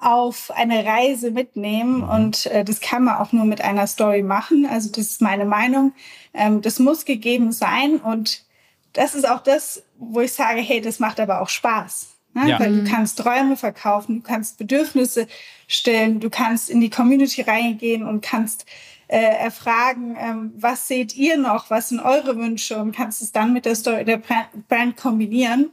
auf 0.00 0.50
eine 0.54 0.84
Reise 0.84 1.32
mitnehmen. 1.32 1.98
Mhm. 1.98 2.08
Und 2.08 2.46
äh, 2.46 2.64
das 2.64 2.80
kann 2.80 3.04
man 3.04 3.16
auch 3.16 3.32
nur 3.32 3.44
mit 3.44 3.60
einer 3.60 3.86
Story 3.86 4.22
machen. 4.22 4.66
Also 4.70 4.88
das 4.88 5.06
ist 5.10 5.20
meine 5.20 5.44
Meinung. 5.44 5.92
Ähm, 6.32 6.62
das 6.62 6.78
muss 6.78 7.04
gegeben 7.04 7.52
sein. 7.52 7.96
Und 7.96 8.44
das 8.92 9.14
ist 9.14 9.28
auch 9.28 9.42
das, 9.42 9.82
wo 9.98 10.20
ich 10.20 10.32
sage, 10.32 10.60
hey, 10.60 10.80
das 10.80 10.98
macht 10.98 11.18
aber 11.18 11.40
auch 11.40 11.48
Spaß. 11.48 12.11
Ne? 12.34 12.48
Ja. 12.48 12.60
Weil 12.60 12.82
du 12.82 12.90
kannst 12.90 13.18
Träume 13.18 13.56
verkaufen, 13.56 14.16
du 14.16 14.22
kannst 14.22 14.58
Bedürfnisse 14.58 15.26
stellen, 15.66 16.20
du 16.20 16.30
kannst 16.30 16.70
in 16.70 16.80
die 16.80 16.90
Community 16.90 17.42
reingehen 17.42 18.06
und 18.06 18.22
kannst 18.22 18.66
äh, 19.08 19.18
erfragen, 19.18 20.16
ähm, 20.18 20.52
was 20.56 20.88
seht 20.88 21.14
ihr 21.14 21.36
noch, 21.36 21.68
was 21.68 21.90
sind 21.90 22.00
eure 22.00 22.36
Wünsche 22.36 22.78
und 22.78 22.92
kannst 22.96 23.20
es 23.20 23.32
dann 23.32 23.52
mit 23.52 23.66
der 23.66 23.74
Story 23.74 24.04
der 24.04 24.22
Brand 24.68 24.96
kombinieren. 24.96 25.70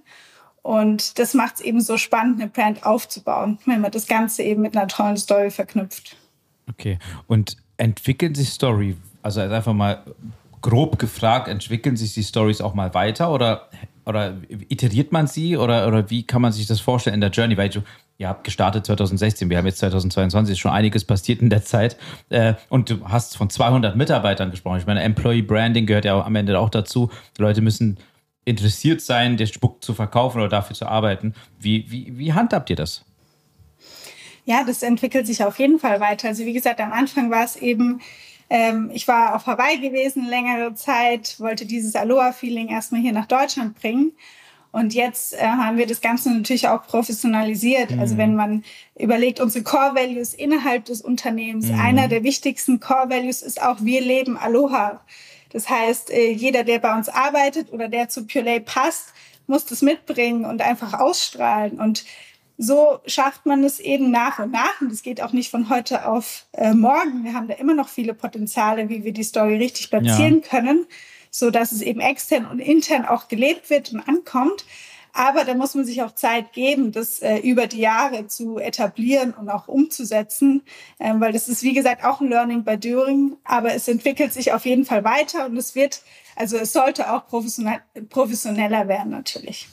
Und 0.61 1.17
das 1.19 1.33
macht 1.33 1.55
es 1.55 1.61
eben 1.61 1.79
so 1.79 1.97
spannend, 1.97 2.41
eine 2.41 2.49
Brand 2.49 2.85
aufzubauen, 2.85 3.57
wenn 3.65 3.79
man 3.79 3.91
das 3.91 4.07
Ganze 4.07 4.43
eben 4.43 4.61
mit 4.61 4.75
einer 4.75 4.87
tollen 4.87 5.15
Story 5.15 5.51
verknüpft. 5.51 6.17
Okay. 6.69 6.99
Und 7.27 7.55
entwickeln 7.77 8.35
sich 8.35 8.49
Story, 8.49 8.97
also 9.21 9.39
einfach 9.39 9.73
mal 9.73 10.03
grob 10.61 10.99
gefragt, 10.99 11.47
entwickeln 11.47 11.95
sich 11.95 12.13
die 12.13 12.23
Stories 12.23 12.59
auch 12.59 12.73
mal 12.73 12.93
weiter 12.93 13.31
oder 13.31 13.69
oder 14.09 14.35
iteriert 14.67 15.11
man 15.11 15.27
sie 15.27 15.55
oder, 15.55 15.87
oder 15.87 16.09
wie 16.09 16.23
kann 16.23 16.41
man 16.41 16.51
sich 16.51 16.67
das 16.67 16.79
vorstellen 16.79 17.13
in 17.13 17.21
der 17.21 17.29
Journey? 17.29 17.55
Weil 17.55 17.69
du, 17.69 17.81
ihr 18.17 18.27
habt 18.27 18.43
gestartet 18.43 18.85
2016, 18.85 19.49
wir 19.49 19.57
haben 19.57 19.67
jetzt 19.67 19.77
2022, 19.77 20.59
schon 20.59 20.71
einiges 20.71 21.05
passiert 21.05 21.41
in 21.41 21.49
der 21.49 21.63
Zeit 21.63 21.95
äh, 22.29 22.55
und 22.69 22.89
du 22.89 23.05
hast 23.05 23.37
von 23.37 23.49
200 23.49 23.95
Mitarbeitern 23.95 24.51
gesprochen. 24.51 24.79
Ich 24.79 24.87
meine, 24.87 25.03
Employee 25.03 25.43
Branding 25.43 25.85
gehört 25.85 26.05
ja 26.05 26.19
am 26.19 26.35
Ende 26.35 26.59
auch 26.59 26.69
dazu. 26.69 27.09
Die 27.37 27.41
Leute 27.41 27.61
müssen 27.61 27.99
interessiert 28.45 29.01
sein, 29.01 29.37
den 29.37 29.47
Spuck 29.47 29.83
zu 29.83 29.93
verkaufen 29.93 30.39
oder 30.39 30.49
dafür 30.49 30.75
zu 30.75 30.87
arbeiten. 30.87 31.35
Wie, 31.59 31.85
wie, 31.91 32.17
wie 32.17 32.33
handhabt 32.33 32.71
ihr 32.71 32.75
das? 32.75 33.05
Ja, 34.45 34.63
das 34.63 34.81
entwickelt 34.81 35.27
sich 35.27 35.43
auf 35.43 35.59
jeden 35.59 35.77
Fall 35.77 35.99
weiter. 35.99 36.29
Also 36.29 36.43
wie 36.45 36.53
gesagt, 36.53 36.81
am 36.81 36.91
Anfang 36.91 37.29
war 37.29 37.43
es 37.43 37.55
eben 37.55 38.01
ähm, 38.49 38.89
ich 38.93 39.07
war 39.07 39.35
auf 39.35 39.45
Hawaii 39.45 39.77
gewesen 39.79 40.27
längere 40.27 40.73
Zeit, 40.73 41.39
wollte 41.39 41.65
dieses 41.65 41.95
Aloha-Feeling 41.95 42.69
erstmal 42.69 43.01
hier 43.01 43.13
nach 43.13 43.27
Deutschland 43.27 43.79
bringen. 43.79 44.13
Und 44.71 44.93
jetzt 44.93 45.33
äh, 45.33 45.39
haben 45.39 45.77
wir 45.77 45.87
das 45.87 46.01
Ganze 46.01 46.31
natürlich 46.31 46.67
auch 46.67 46.85
professionalisiert. 46.85 47.91
Mhm. 47.91 47.99
Also 47.99 48.17
wenn 48.17 48.35
man 48.35 48.63
überlegt, 48.97 49.39
unsere 49.39 49.63
Core 49.63 49.95
Values 49.95 50.33
innerhalb 50.33 50.85
des 50.85 51.01
Unternehmens, 51.01 51.67
mhm. 51.67 51.79
einer 51.79 52.07
der 52.07 52.23
wichtigsten 52.23 52.79
Core 52.79 53.09
Values 53.09 53.41
ist 53.41 53.61
auch, 53.61 53.77
wir 53.81 54.01
leben 54.01 54.37
Aloha. 54.37 55.01
Das 55.51 55.69
heißt, 55.69 56.11
äh, 56.11 56.31
jeder, 56.31 56.63
der 56.63 56.79
bei 56.79 56.95
uns 56.95 57.09
arbeitet 57.09 57.73
oder 57.73 57.87
der 57.87 58.09
zu 58.09 58.25
Purelay 58.27 58.59
passt, 58.59 59.13
muss 59.47 59.65
das 59.65 59.81
mitbringen 59.81 60.45
und 60.45 60.61
einfach 60.61 60.93
ausstrahlen. 60.99 61.79
Und 61.79 62.05
so 62.61 62.99
schafft 63.05 63.45
man 63.45 63.63
es 63.63 63.79
eben 63.79 64.11
nach 64.11 64.37
und 64.37 64.51
nach. 64.51 64.81
Und 64.81 64.91
es 64.91 65.01
geht 65.01 65.21
auch 65.21 65.31
nicht 65.31 65.49
von 65.49 65.69
heute 65.69 66.05
auf 66.05 66.45
äh, 66.51 66.73
morgen. 66.73 67.23
Wir 67.23 67.33
haben 67.33 67.47
da 67.47 67.53
immer 67.53 67.73
noch 67.73 67.87
viele 67.87 68.13
Potenziale, 68.13 68.89
wie 68.89 69.05
wir 69.05 69.13
die 69.13 69.23
Story 69.23 69.55
richtig 69.55 69.89
platzieren 69.89 70.41
ja. 70.43 70.47
können, 70.49 70.85
so 71.31 71.51
dass 71.51 71.71
es 71.71 71.81
eben 71.81 72.01
extern 72.01 72.45
und 72.45 72.59
intern 72.59 73.05
auch 73.05 73.29
gelebt 73.29 73.69
wird 73.69 73.93
und 73.93 74.01
ankommt. 74.01 74.65
Aber 75.13 75.43
da 75.43 75.53
muss 75.55 75.75
man 75.75 75.85
sich 75.85 76.01
auch 76.03 76.13
Zeit 76.13 76.53
geben, 76.53 76.91
das 76.91 77.19
äh, 77.19 77.37
über 77.37 77.67
die 77.67 77.79
Jahre 77.79 78.27
zu 78.27 78.57
etablieren 78.57 79.33
und 79.33 79.49
auch 79.49 79.67
umzusetzen, 79.67 80.63
ähm, 80.99 81.19
weil 81.19 81.33
das 81.33 81.47
ist, 81.47 81.63
wie 81.63 81.73
gesagt, 81.73 82.03
auch 82.03 82.21
ein 82.21 82.29
Learning 82.29 82.63
by 82.63 82.77
Doing, 82.77 83.37
aber 83.43 83.73
es 83.73 83.87
entwickelt 83.87 84.33
sich 84.33 84.53
auf 84.53 84.65
jeden 84.65 84.85
Fall 84.85 85.03
weiter 85.03 85.45
und 85.45 85.57
es 85.57 85.75
wird, 85.75 86.01
also 86.35 86.57
es 86.57 86.73
sollte 86.73 87.11
auch 87.11 87.27
professionell, 87.27 87.81
professioneller 88.09 88.87
werden 88.87 89.11
natürlich. 89.11 89.67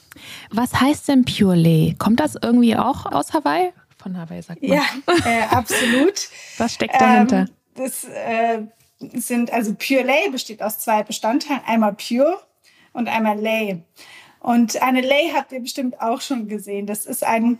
Was 0.51 0.73
heißt 0.79 1.07
denn 1.07 1.25
Pure 1.25 1.55
Lay? 1.55 1.95
Kommt 1.97 2.19
das 2.19 2.35
irgendwie 2.41 2.75
auch 2.75 3.05
aus 3.05 3.33
Hawaii? 3.33 3.71
Von 3.97 4.17
Hawaii 4.17 4.41
sagt 4.41 4.61
man. 4.61 4.71
Ja, 4.71 4.83
äh, 5.25 5.43
absolut. 5.49 6.29
Was 6.57 6.73
steckt 6.73 6.99
dahinter? 6.99 7.39
Ähm, 7.39 7.49
das 7.75 8.03
äh, 8.05 8.61
sind, 8.99 9.51
also 9.51 9.73
Pure 9.75 10.03
Lay 10.03 10.29
besteht 10.29 10.61
aus 10.61 10.79
zwei 10.79 11.03
Bestandteilen, 11.03 11.61
einmal 11.65 11.93
Pure 11.93 12.39
und 12.93 13.07
einmal 13.07 13.39
Lay. 13.39 13.83
Und 14.47 14.81
eine 14.81 15.01
Lay 15.01 15.33
habt 15.35 15.51
ihr 15.51 15.59
bestimmt 15.59 15.99
auch 15.99 16.21
schon 16.21 16.47
gesehen. 16.47 16.85
Das 16.85 17.05
ist 17.05 17.25
ein, 17.25 17.59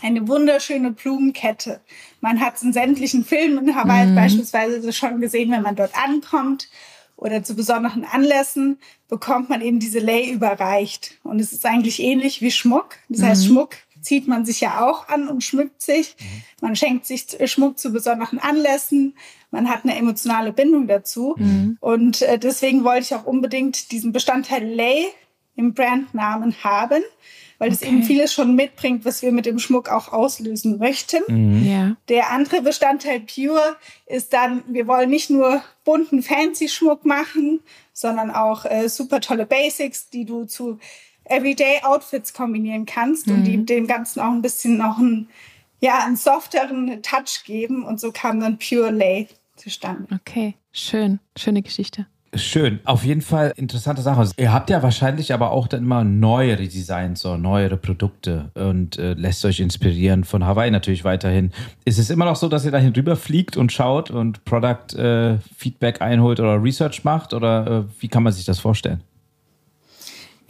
eine 0.00 0.28
wunderschöne 0.28 0.92
Blumenkette. 0.92 1.80
Man 2.20 2.38
hat 2.40 2.54
es 2.54 2.62
in 2.62 2.72
sämtlichen 2.72 3.24
Filmen 3.24 3.66
in 3.66 3.74
Hawaii 3.74 4.06
mhm. 4.06 4.14
beispielsweise 4.14 4.92
schon 4.92 5.20
gesehen, 5.20 5.50
wenn 5.50 5.62
man 5.62 5.74
dort 5.74 5.90
ankommt 6.00 6.68
oder 7.16 7.42
zu 7.42 7.56
besonderen 7.56 8.04
Anlässen 8.04 8.78
bekommt 9.08 9.48
man 9.48 9.60
eben 9.60 9.80
diese 9.80 9.98
Lay 9.98 10.30
überreicht. 10.30 11.18
Und 11.24 11.40
es 11.40 11.52
ist 11.52 11.66
eigentlich 11.66 12.00
ähnlich 12.00 12.42
wie 12.42 12.52
Schmuck. 12.52 12.94
Das 13.08 13.22
mhm. 13.22 13.24
heißt, 13.24 13.46
Schmuck 13.46 13.74
zieht 14.00 14.28
man 14.28 14.46
sich 14.46 14.60
ja 14.60 14.86
auch 14.86 15.08
an 15.08 15.26
und 15.26 15.42
schmückt 15.42 15.82
sich. 15.82 16.14
Mhm. 16.20 16.42
Man 16.60 16.76
schenkt 16.76 17.06
sich 17.06 17.26
Schmuck 17.46 17.76
zu 17.76 17.90
besonderen 17.90 18.38
Anlässen. 18.38 19.16
Man 19.50 19.68
hat 19.68 19.82
eine 19.82 19.96
emotionale 19.96 20.52
Bindung 20.52 20.86
dazu. 20.86 21.34
Mhm. 21.36 21.76
Und 21.80 22.22
äh, 22.22 22.38
deswegen 22.38 22.84
wollte 22.84 23.02
ich 23.02 23.14
auch 23.16 23.24
unbedingt 23.26 23.90
diesen 23.90 24.12
Bestandteil 24.12 24.64
Lay 24.64 25.08
im 25.58 25.74
Brandnamen 25.74 26.54
haben, 26.62 27.02
weil 27.58 27.72
es 27.72 27.82
okay. 27.82 27.90
eben 27.90 28.02
vieles 28.04 28.32
schon 28.32 28.54
mitbringt, 28.54 29.04
was 29.04 29.22
wir 29.22 29.32
mit 29.32 29.44
dem 29.44 29.58
Schmuck 29.58 29.90
auch 29.90 30.12
auslösen 30.12 30.78
möchten. 30.78 31.22
Mhm. 31.26 31.66
Ja. 31.68 31.96
Der 32.08 32.30
andere 32.30 32.62
Bestandteil 32.62 33.20
Pure 33.20 33.76
ist 34.06 34.32
dann, 34.32 34.62
wir 34.68 34.86
wollen 34.86 35.10
nicht 35.10 35.30
nur 35.30 35.62
bunten 35.84 36.22
fancy 36.22 36.68
Schmuck 36.68 37.04
machen, 37.04 37.60
sondern 37.92 38.30
auch 38.30 38.64
äh, 38.64 38.88
super 38.88 39.20
tolle 39.20 39.46
Basics, 39.46 40.08
die 40.10 40.24
du 40.24 40.44
zu 40.44 40.78
Everyday 41.24 41.82
Outfits 41.82 42.32
kombinieren 42.32 42.86
kannst 42.86 43.26
mhm. 43.26 43.34
und 43.34 43.44
die 43.44 43.66
dem 43.66 43.88
Ganzen 43.88 44.20
auch 44.20 44.30
ein 44.30 44.42
bisschen 44.42 44.78
noch 44.78 44.98
einen, 44.98 45.28
ja, 45.80 46.04
einen 46.04 46.16
softeren 46.16 47.02
Touch 47.02 47.42
geben. 47.44 47.84
Und 47.84 47.98
so 47.98 48.12
kam 48.12 48.38
dann 48.38 48.58
Pure 48.58 48.90
Lay 48.90 49.26
zustande. 49.56 50.06
Okay, 50.14 50.54
schön, 50.70 51.18
schöne 51.36 51.62
Geschichte. 51.62 52.06
Schön, 52.34 52.80
auf 52.84 53.04
jeden 53.04 53.22
Fall 53.22 53.54
interessante 53.56 54.02
Sache. 54.02 54.30
Ihr 54.36 54.52
habt 54.52 54.68
ja 54.68 54.82
wahrscheinlich 54.82 55.32
aber 55.32 55.50
auch 55.50 55.66
dann 55.66 55.82
immer 55.82 56.04
neuere 56.04 56.68
Designs, 56.68 57.22
so 57.22 57.38
neuere 57.38 57.78
Produkte 57.78 58.50
und 58.54 58.98
äh, 58.98 59.14
lässt 59.14 59.46
euch 59.46 59.60
inspirieren 59.60 60.24
von 60.24 60.44
Hawaii 60.44 60.70
natürlich 60.70 61.04
weiterhin. 61.04 61.52
Ist 61.86 61.98
es 61.98 62.10
immer 62.10 62.26
noch 62.26 62.36
so, 62.36 62.48
dass 62.48 62.66
ihr 62.66 62.70
dahin 62.70 62.92
rüber 62.92 63.16
fliegt 63.16 63.56
und 63.56 63.72
schaut 63.72 64.10
und 64.10 64.44
Product 64.44 64.94
äh, 64.98 65.38
Feedback 65.56 66.02
einholt 66.02 66.38
oder 66.38 66.62
Research 66.62 67.02
macht 67.02 67.32
oder 67.32 67.66
äh, 67.66 68.02
wie 68.02 68.08
kann 68.08 68.22
man 68.22 68.34
sich 68.34 68.44
das 68.44 68.58
vorstellen? 68.58 69.02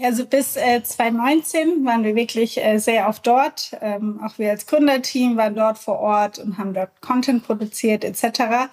Also 0.00 0.26
bis 0.26 0.56
äh, 0.56 0.82
2019 0.82 1.85
waren 1.85 2.04
wir 2.04 2.14
wirklich 2.14 2.58
äh, 2.64 2.78
sehr 2.78 3.08
oft 3.08 3.26
dort. 3.26 3.76
Ähm, 3.80 4.20
auch 4.25 4.38
wir 4.38 4.50
als 4.50 4.66
Gründerteam 4.66 5.37
waren 5.37 5.54
dort 5.54 5.78
vor 5.78 5.99
Ort 5.99 6.38
und 6.38 6.58
haben 6.58 6.73
dort 6.73 7.00
Content 7.00 7.44
produziert 7.44 8.04
etc. 8.04 8.68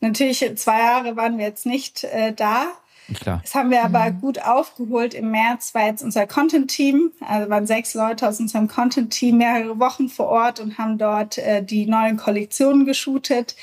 Natürlich, 0.00 0.44
zwei 0.56 0.78
Jahre 0.78 1.16
waren 1.16 1.38
wir 1.38 1.46
jetzt 1.46 1.66
nicht 1.66 2.04
äh, 2.04 2.32
da. 2.32 2.66
Klar. 3.14 3.40
Das 3.42 3.54
haben 3.54 3.70
wir 3.70 3.84
aber 3.84 4.10
mhm. 4.10 4.20
gut 4.20 4.42
aufgeholt. 4.42 5.14
Im 5.14 5.30
März 5.30 5.74
war 5.74 5.86
jetzt 5.86 6.02
unser 6.02 6.26
Content-Team, 6.26 7.12
also 7.20 7.48
waren 7.48 7.66
sechs 7.66 7.94
Leute 7.94 8.28
aus 8.28 8.40
unserem 8.40 8.66
Content-Team 8.66 9.38
mehrere 9.38 9.78
Wochen 9.78 10.08
vor 10.08 10.26
Ort 10.26 10.58
und 10.58 10.76
haben 10.76 10.98
dort 10.98 11.38
äh, 11.38 11.62
die 11.62 11.86
neuen 11.86 12.16
Kollektionen 12.16 12.84
geshootet. 12.84 13.54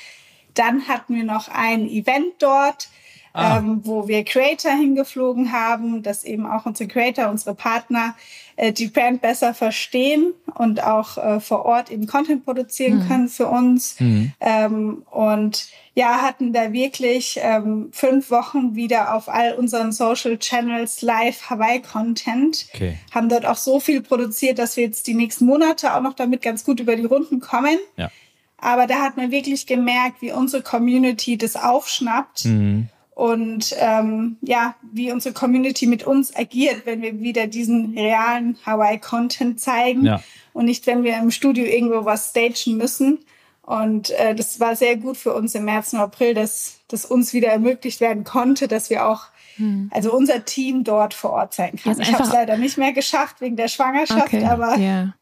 Dann 0.54 0.88
hatten 0.88 1.14
wir 1.14 1.24
noch 1.24 1.48
ein 1.48 1.86
Event 1.86 2.32
dort, 2.38 2.88
ah. 3.34 3.58
ähm, 3.58 3.80
wo 3.84 4.08
wir 4.08 4.24
Creator 4.24 4.72
hingeflogen 4.72 5.52
haben, 5.52 6.02
dass 6.02 6.24
eben 6.24 6.46
auch 6.46 6.64
unsere 6.64 6.88
Creator, 6.88 7.28
unsere 7.28 7.54
Partner 7.54 8.14
äh, 8.56 8.72
die 8.72 8.86
Brand 8.86 9.20
besser 9.20 9.52
verstehen 9.52 10.32
und 10.54 10.82
auch 10.82 11.18
äh, 11.18 11.40
vor 11.40 11.66
Ort 11.66 11.90
eben 11.90 12.06
Content 12.06 12.46
produzieren 12.46 13.00
mhm. 13.00 13.08
können 13.08 13.28
für 13.28 13.48
uns. 13.48 14.00
Mhm. 14.00 14.32
Ähm, 14.40 15.02
und 15.10 15.68
ja, 15.94 16.22
hatten 16.22 16.52
da 16.52 16.72
wirklich 16.72 17.38
ähm, 17.40 17.88
fünf 17.92 18.30
Wochen 18.30 18.74
wieder 18.74 19.14
auf 19.14 19.28
all 19.28 19.54
unseren 19.54 19.92
Social 19.92 20.38
Channels 20.38 21.02
live 21.02 21.48
Hawaii-Content. 21.48 22.66
Okay. 22.74 22.98
Haben 23.12 23.28
dort 23.28 23.46
auch 23.46 23.56
so 23.56 23.78
viel 23.78 24.02
produziert, 24.02 24.58
dass 24.58 24.76
wir 24.76 24.84
jetzt 24.84 25.06
die 25.06 25.14
nächsten 25.14 25.46
Monate 25.46 25.94
auch 25.94 26.00
noch 26.00 26.14
damit 26.14 26.42
ganz 26.42 26.64
gut 26.64 26.80
über 26.80 26.96
die 26.96 27.04
Runden 27.04 27.38
kommen. 27.40 27.78
Ja. 27.96 28.10
Aber 28.58 28.86
da 28.86 29.02
hat 29.02 29.16
man 29.16 29.30
wirklich 29.30 29.66
gemerkt, 29.66 30.20
wie 30.20 30.32
unsere 30.32 30.62
Community 30.62 31.38
das 31.38 31.54
aufschnappt. 31.54 32.46
Mhm 32.46 32.88
und 33.14 33.74
ähm, 33.78 34.36
ja, 34.42 34.74
wie 34.92 35.12
unsere 35.12 35.32
Community 35.32 35.86
mit 35.86 36.04
uns 36.04 36.34
agiert, 36.34 36.84
wenn 36.84 37.00
wir 37.00 37.20
wieder 37.20 37.46
diesen 37.46 37.96
realen 37.96 38.58
Hawaii-Content 38.66 39.60
zeigen 39.60 40.04
ja. 40.04 40.22
und 40.52 40.64
nicht, 40.64 40.86
wenn 40.86 41.04
wir 41.04 41.16
im 41.18 41.30
Studio 41.30 41.64
irgendwo 41.64 42.04
was 42.04 42.30
stagen 42.30 42.76
müssen. 42.76 43.20
Und 43.66 44.10
äh, 44.10 44.34
das 44.34 44.60
war 44.60 44.76
sehr 44.76 44.96
gut 44.96 45.16
für 45.16 45.34
uns 45.34 45.54
im 45.54 45.64
März 45.64 45.92
und 45.94 46.00
April, 46.00 46.34
dass 46.34 46.80
das 46.88 47.04
uns 47.06 47.32
wieder 47.32 47.48
ermöglicht 47.48 48.00
werden 48.00 48.24
konnte, 48.24 48.68
dass 48.68 48.90
wir 48.90 49.06
auch, 49.06 49.26
hm. 49.56 49.90
also 49.92 50.12
unser 50.12 50.44
Team 50.44 50.84
dort 50.84 51.14
vor 51.14 51.30
Ort 51.30 51.54
sein 51.54 51.76
kann. 51.82 51.98
ich 51.98 52.12
habe 52.12 52.24
es 52.24 52.32
leider 52.32 52.58
nicht 52.58 52.76
mehr 52.76 52.92
geschafft 52.92 53.40
wegen 53.40 53.56
der 53.56 53.68
Schwangerschaft, 53.68 54.34
okay. 54.34 54.44
aber 54.44 54.76
yeah. 54.76 55.14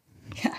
ja. 0.42 0.50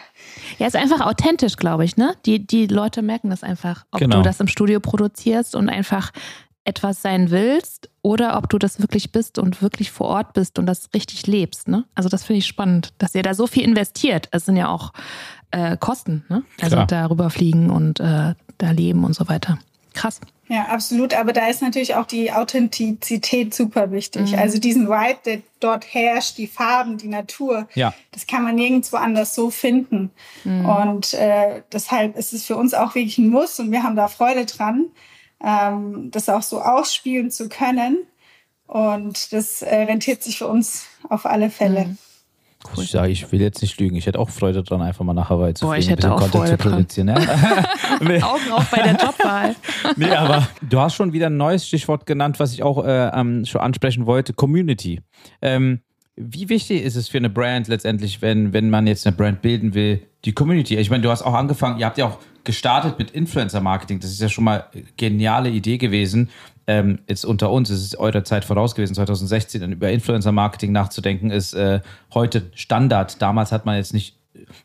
Ja, 0.59 0.67
ist 0.67 0.75
einfach 0.75 1.01
authentisch, 1.01 1.57
glaube 1.57 1.83
ich, 1.83 1.97
ne? 1.97 2.15
Die, 2.25 2.45
die 2.45 2.67
Leute 2.67 3.01
merken 3.01 3.31
das 3.31 3.43
einfach, 3.43 3.85
ob 3.91 3.99
genau. 3.99 4.17
du 4.17 4.21
das 4.21 4.39
im 4.39 4.47
Studio 4.47 4.79
produzierst 4.79 5.55
und 5.55 5.67
einfach 5.67 6.11
etwas 6.65 7.01
sein 7.01 7.29
willst 7.29 7.89
oder 8.01 8.37
ob 8.37 8.49
du 8.49 8.57
das 8.57 8.79
wirklich 8.79 9.11
bist 9.11 9.37
und 9.37 9.61
wirklich 9.61 9.91
vor 9.91 10.07
Ort 10.07 10.33
bist 10.33 10.59
und 10.59 10.65
das 10.65 10.89
richtig 10.93 11.27
lebst. 11.27 11.67
Ne? 11.67 11.85
Also 11.95 12.07
das 12.07 12.23
finde 12.23 12.39
ich 12.39 12.45
spannend, 12.45 12.93
dass 12.99 13.15
ihr 13.15 13.23
da 13.23 13.33
so 13.33 13.47
viel 13.47 13.63
investiert. 13.63 14.29
Es 14.31 14.45
sind 14.45 14.55
ja 14.55 14.69
auch 14.69 14.93
äh, 15.53 15.77
Kosten, 15.77 16.25
ne? 16.29 16.43
also 16.61 16.75
Klar. 16.75 16.87
darüber 16.87 17.29
fliegen 17.29 17.69
und 17.69 17.99
äh, 17.99 18.33
da 18.57 18.71
leben 18.71 19.03
und 19.03 19.13
so 19.13 19.27
weiter. 19.27 19.59
Krass. 19.93 20.19
Ja, 20.49 20.63
absolut. 20.65 21.13
Aber 21.13 21.33
da 21.33 21.47
ist 21.47 21.61
natürlich 21.61 21.95
auch 21.95 22.05
die 22.05 22.31
Authentizität 22.31 23.53
super 23.53 23.91
wichtig. 23.91 24.31
Mhm. 24.31 24.39
Also 24.39 24.59
diesen 24.59 24.87
Vibe, 24.87 25.19
der 25.25 25.41
dort 25.59 25.85
herrscht, 25.93 26.37
die 26.37 26.47
Farben, 26.47 26.97
die 26.97 27.07
Natur, 27.07 27.67
ja. 27.75 27.93
das 28.11 28.27
kann 28.27 28.43
man 28.43 28.55
nirgendwo 28.55 28.97
anders 28.97 29.35
so 29.35 29.49
finden. 29.49 30.11
Mhm. 30.43 30.65
Und 30.65 31.13
äh, 31.13 31.61
deshalb 31.71 32.17
ist 32.17 32.33
es 32.33 32.43
für 32.43 32.57
uns 32.57 32.73
auch 32.73 32.95
wirklich 32.95 33.17
ein 33.17 33.29
Muss 33.29 33.59
und 33.59 33.71
wir 33.71 33.83
haben 33.83 33.95
da 33.95 34.07
Freude 34.07 34.45
dran 34.45 34.87
ähm, 35.43 36.09
das 36.11 36.29
auch 36.29 36.41
so 36.41 36.61
ausspielen 36.61 37.29
zu 37.29 37.49
können. 37.49 38.07
Und 38.65 39.33
das 39.33 39.61
äh, 39.61 39.75
rentiert 39.83 40.23
sich 40.23 40.37
für 40.37 40.47
uns 40.47 40.85
auf 41.09 41.25
alle 41.25 41.49
Fälle. 41.49 41.85
Mhm. 41.85 41.97
Cool. 42.65 42.83
Ich 42.83 42.91
sage, 42.91 43.11
ich 43.11 43.31
will 43.31 43.41
jetzt 43.41 43.61
nicht 43.61 43.79
lügen. 43.79 43.95
Ich 43.95 44.05
hätte 44.05 44.19
auch 44.19 44.29
Freude 44.29 44.63
dran, 44.63 44.81
einfach 44.81 45.03
mal 45.03 45.13
nach 45.13 45.29
Hawaii 45.29 45.53
zu 45.53 45.65
Boah, 45.65 45.73
fliegen, 45.73 45.83
ich 45.83 45.89
hätte 45.89 46.11
auch 46.11 46.19
Content 46.19 46.43
Freude 46.43 46.57
zu 46.57 46.69
produzieren. 46.69 47.07
Ja? 47.09 47.15
Augen 48.23 48.51
auf 48.51 48.69
bei 48.71 48.81
der 48.81 48.95
Jobwahl. 48.95 49.55
nee, 49.95 50.11
aber 50.11 50.47
du 50.61 50.79
hast 50.79 50.95
schon 50.95 51.13
wieder 51.13 51.27
ein 51.27 51.37
neues 51.37 51.67
Stichwort 51.67 52.05
genannt, 52.05 52.39
was 52.39 52.53
ich 52.53 52.63
auch 52.63 52.83
äh, 52.85 53.09
ähm, 53.09 53.45
schon 53.45 53.61
ansprechen 53.61 54.05
wollte: 54.05 54.33
Community. 54.33 55.01
Ähm, 55.41 55.81
wie 56.15 56.49
wichtig 56.49 56.83
ist 56.83 56.95
es 56.95 57.09
für 57.09 57.17
eine 57.17 57.29
Brand 57.29 57.67
letztendlich, 57.67 58.21
wenn, 58.21 58.53
wenn 58.53 58.69
man 58.69 58.85
jetzt 58.85 59.07
eine 59.07 59.15
Brand 59.15 59.41
bilden 59.41 59.73
will, 59.73 60.01
die 60.25 60.31
Community? 60.31 60.75
Ich 60.77 60.89
meine, 60.89 61.01
du 61.01 61.09
hast 61.09 61.23
auch 61.23 61.33
angefangen, 61.33 61.79
ihr 61.79 61.85
habt 61.87 61.97
ja 61.97 62.05
auch 62.05 62.19
gestartet 62.43 62.99
mit 62.99 63.11
Influencer-Marketing. 63.11 63.99
Das 63.99 64.11
ist 64.11 64.21
ja 64.21 64.29
schon 64.29 64.43
mal 64.43 64.65
eine 64.73 64.83
geniale 64.97 65.49
Idee 65.49 65.77
gewesen. 65.77 66.29
Ähm, 66.65 66.99
jetzt 67.07 67.25
unter 67.25 67.51
uns, 67.51 67.69
es 67.69 67.81
ist 67.81 67.97
eurer 67.97 68.23
Zeit 68.23 68.45
voraus 68.45 68.75
gewesen, 68.75 68.95
2016, 68.95 69.61
dann 69.61 69.71
über 69.73 69.91
Influencer-Marketing 69.91 70.71
nachzudenken, 70.71 71.29
ist 71.29 71.53
äh, 71.53 71.81
heute 72.13 72.43
Standard. 72.55 73.21
Damals 73.21 73.51
hat 73.51 73.65
man 73.65 73.75
jetzt 73.75 73.93
nicht, 73.93 74.15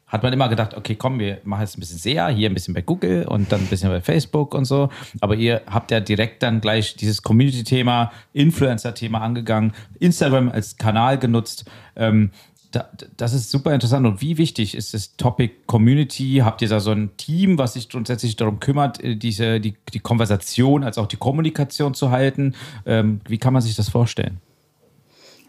hat 0.07 0.23
man 0.23 0.33
immer 0.33 0.49
gedacht, 0.49 0.75
okay, 0.75 0.95
komm, 0.95 1.19
wir 1.19 1.39
machen 1.45 1.63
jetzt 1.63 1.77
ein 1.77 1.81
bisschen 1.81 1.99
SEA, 1.99 2.29
hier 2.29 2.49
ein 2.49 2.55
bisschen 2.55 2.75
bei 2.75 2.83
Google 2.83 3.27
und 3.27 3.51
dann 3.51 3.61
ein 3.61 3.67
bisschen 3.67 3.91
bei 3.91 4.01
Facebook 4.01 4.55
und 4.55 4.65
so. 4.65 4.91
Aber 5.21 5.35
ihr 5.35 5.63
habt 5.67 5.91
ja 5.91 5.99
direkt 5.99 6.43
dann 6.43 6.61
gleich 6.61 6.95
dieses 6.95 7.23
Community-Thema, 7.23 8.13
Influencer-Thema 8.33 9.21
angegangen, 9.21 9.73
Instagram 9.99 10.51
als 10.51 10.77
Kanal 10.77 11.19
genutzt. 11.19 11.65
Ähm, 11.97 12.31
das 12.71 13.33
ist 13.33 13.51
super 13.51 13.73
interessant. 13.73 14.07
Und 14.07 14.21
wie 14.21 14.37
wichtig 14.37 14.75
ist 14.75 14.93
das 14.93 15.17
Topic 15.17 15.55
Community? 15.67 16.43
Habt 16.45 16.61
ihr 16.61 16.69
da 16.69 16.81
so 16.81 16.91
ein 16.91 17.17
Team, 17.17 17.59
was 17.59 17.75
sich 17.75 17.89
grundsätzlich 17.89 18.37
darum 18.37 18.61
kümmert, 18.61 19.03
äh, 19.03 19.17
diese, 19.17 19.61
die, 19.61 19.75
die 19.93 20.01
Konversation 20.01 20.85
als 20.85 20.99
auch 20.99 21.07
die 21.07 21.17
Kommunikation 21.17 21.95
zu 21.95 22.11
halten? 22.11 22.55
Ähm, 22.85 23.21
wie 23.27 23.39
kann 23.39 23.53
man 23.53 23.63
sich 23.63 23.75
das 23.75 23.89
vorstellen? 23.89 24.41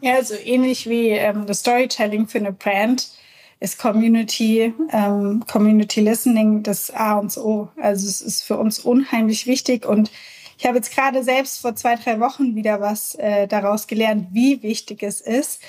Ja, 0.02 0.16
also 0.16 0.34
ähnlich 0.36 0.88
wie 0.88 1.10
ähm, 1.10 1.46
das 1.46 1.60
Storytelling 1.60 2.28
für 2.28 2.38
eine 2.38 2.54
Brand 2.54 3.10
ist 3.60 3.78
Community, 3.78 4.74
ähm, 4.94 5.44
Community 5.52 6.00
Listening 6.00 6.64
das 6.64 6.90
A 6.92 7.18
und 7.18 7.38
O. 7.38 7.68
Also 7.76 8.08
es 8.08 8.22
ist 8.22 8.44
für 8.44 8.58
uns 8.58 8.80
unheimlich 8.80 9.48
wichtig 9.48 9.86
und 9.86 10.10
ich 10.58 10.66
habe 10.66 10.78
jetzt 10.78 10.94
gerade 10.94 11.24
selbst 11.24 11.62
vor 11.62 11.76
zwei, 11.76 11.96
drei 11.96 12.20
Wochen 12.20 12.56
wieder 12.56 12.82
was 12.82 13.16
äh, 13.16 13.48
daraus 13.48 13.88
gelernt, 13.88 14.28
wie 14.32 14.62
wichtig 14.62 15.04
es 15.04 15.22
ist. 15.22 15.62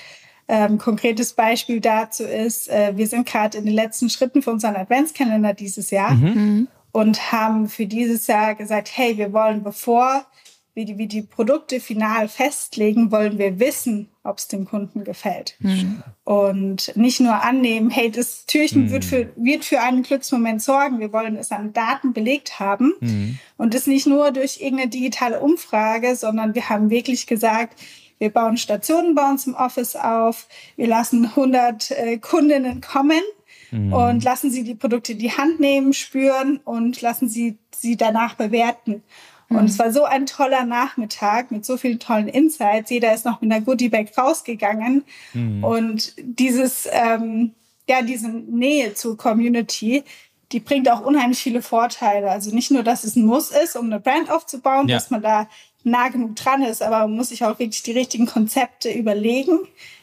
Ähm, 0.53 0.79
konkretes 0.79 1.35
Beispiel 1.35 1.81
dazu 1.81 2.25
ist, 2.25 2.69
äh, 2.69 2.97
wir 2.97 3.07
sind 3.07 3.25
gerade 3.25 3.57
in 3.57 3.67
den 3.67 3.75
letzten 3.75 4.11
Schritten 4.11 4.43
für 4.43 4.51
unseren 4.51 4.75
Adventskalender 4.75 5.55
dieses 5.55 5.93
Jahr 5.93 6.11
mhm. 6.11 6.67
und 6.91 7.31
haben 7.31 7.69
für 7.69 7.87
dieses 7.87 8.27
Jahr 8.27 8.57
gesagt, 8.57 8.91
hey, 8.93 9.17
wir 9.17 9.33
wollen, 9.33 9.63
bevor 9.63 10.27
wir 10.75 10.85
die, 10.87 10.99
wir 10.99 11.07
die 11.07 11.23
Produkte 11.23 11.79
final 11.79 12.27
festlegen, 12.27 13.13
wollen 13.13 13.39
wir 13.39 13.61
wissen, 13.61 14.09
ob 14.25 14.39
es 14.39 14.49
dem 14.49 14.65
Kunden 14.65 15.05
gefällt. 15.05 15.55
Mhm. 15.61 16.03
Und 16.25 16.97
nicht 16.97 17.21
nur 17.21 17.45
annehmen, 17.45 17.91
hey, 17.91 18.11
das 18.11 18.45
Türchen 18.47 18.87
mhm. 18.87 18.91
wird, 18.91 19.05
für, 19.05 19.31
wird 19.37 19.65
für 19.65 19.81
einen 19.81 20.03
Glücksmoment 20.03 20.63
sorgen. 20.63 20.99
Wir 20.99 21.13
wollen 21.13 21.37
es 21.37 21.53
an 21.53 21.73
Daten 21.73 22.13
belegt 22.13 22.59
haben. 22.59 22.95
Mhm. 22.99 23.39
Und 23.57 23.75
das 23.75 23.87
nicht 23.87 24.09
nur 24.09 24.33
durch 24.33 24.61
irgendeine 24.61 24.91
digitale 24.91 25.39
Umfrage, 25.39 26.17
sondern 26.17 26.57
wir 26.57 26.69
haben 26.69 26.91
wirklich 26.91 27.29
gesagt, 27.29 27.79
wir 28.21 28.31
bauen 28.31 28.59
Stationen 28.59 29.15
bei 29.15 29.29
uns 29.29 29.47
im 29.47 29.55
Office 29.55 29.97
auf. 29.97 30.47
Wir 30.77 30.87
lassen 30.87 31.25
100 31.25 31.91
äh, 31.91 32.19
Kundinnen 32.19 32.83
kommen 32.83 33.23
mhm. 33.71 33.93
und 33.93 34.23
lassen 34.23 34.51
sie 34.51 34.63
die 34.63 34.75
Produkte 34.75 35.13
in 35.13 35.19
die 35.19 35.33
Hand 35.33 35.59
nehmen, 35.59 35.93
spüren 35.95 36.61
und 36.65 37.01
lassen 37.01 37.29
sie 37.29 37.57
sie 37.75 37.97
danach 37.97 38.35
bewerten. 38.35 39.03
Mhm. 39.49 39.57
Und 39.57 39.65
es 39.65 39.79
war 39.79 39.91
so 39.91 40.05
ein 40.05 40.27
toller 40.27 40.65
Nachmittag 40.65 41.51
mit 41.51 41.65
so 41.65 41.79
vielen 41.79 41.99
tollen 41.99 42.29
Insights. 42.29 42.91
Jeder 42.91 43.15
ist 43.15 43.25
noch 43.25 43.41
mit 43.41 43.51
einer 43.51 43.63
Goodie 43.63 43.89
Bag 43.89 44.17
rausgegangen. 44.17 45.05
Mhm. 45.33 45.65
Und 45.65 46.15
dieses, 46.19 46.87
ähm, 46.93 47.55
ja, 47.89 48.03
diese 48.03 48.29
Nähe 48.29 48.93
zur 48.93 49.17
Community, 49.17 50.05
die 50.53 50.61
bringt 50.61 50.91
auch 50.91 51.01
unheimlich 51.01 51.39
viele 51.39 51.63
Vorteile. 51.63 52.31
Also 52.31 52.55
nicht 52.55 52.71
nur, 52.71 52.83
dass 52.83 53.05
es 53.05 53.17
ein 53.17 53.25
Muss 53.25 53.51
ist, 53.51 53.77
um 53.77 53.87
eine 53.87 53.99
Brand 54.01 54.31
aufzubauen, 54.31 54.89
ja. 54.89 54.97
dass 54.97 55.11
man 55.11 55.23
da 55.23 55.49
nah 55.85 56.09
genug 56.09 56.37
dran 56.37 56.63
ist, 56.63 56.83
aber 56.83 57.01
man 57.01 57.17
muss 57.17 57.31
sich 57.31 57.45
auch 57.45 57.59
wirklich 57.59 57.83
die 57.83 57.93
richtigen 57.93 58.27
Konzepte 58.27 58.91
überlegen, 58.91 59.59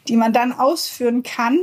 die 0.07 0.15
man 0.15 0.34
dann 0.34 0.53
ausführen 0.53 1.24
kann, 1.24 1.60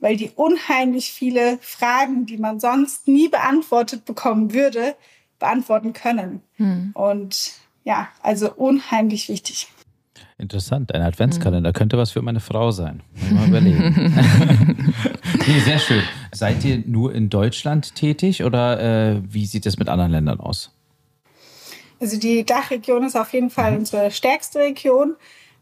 weil 0.00 0.16
die 0.16 0.30
unheimlich 0.34 1.12
viele 1.12 1.58
Fragen, 1.60 2.26
die 2.26 2.38
man 2.38 2.60
sonst 2.60 3.08
nie 3.08 3.28
beantwortet 3.28 4.04
bekommen 4.04 4.52
würde, 4.52 4.94
beantworten 5.38 5.92
können. 5.92 6.42
Hm. 6.56 6.90
Und 6.94 7.52
ja, 7.84 8.08
also 8.22 8.52
unheimlich 8.52 9.28
wichtig. 9.28 9.68
Interessant, 10.38 10.94
ein 10.94 11.00
Adventskalender 11.00 11.70
hm. 11.70 11.74
könnte 11.74 11.98
was 11.98 12.10
für 12.10 12.20
meine 12.20 12.40
Frau 12.40 12.70
sein. 12.70 13.02
Mal 13.30 13.48
überlegen. 13.48 13.94
nee, 15.46 15.60
sehr 15.60 15.78
schön. 15.78 16.02
Seid 16.32 16.62
ihr 16.64 16.82
nur 16.86 17.14
in 17.14 17.30
Deutschland 17.30 17.94
tätig 17.94 18.44
oder 18.44 18.80
äh, 18.80 19.22
wie 19.26 19.46
sieht 19.46 19.64
es 19.64 19.78
mit 19.78 19.88
anderen 19.88 20.12
Ländern 20.12 20.40
aus? 20.40 20.75
Also 22.00 22.18
die 22.18 22.44
Dachregion 22.44 23.04
ist 23.04 23.16
auf 23.16 23.32
jeden 23.32 23.50
Fall 23.50 23.72
mhm. 23.72 23.78
unsere 23.78 24.10
stärkste 24.10 24.60
Region. 24.60 25.16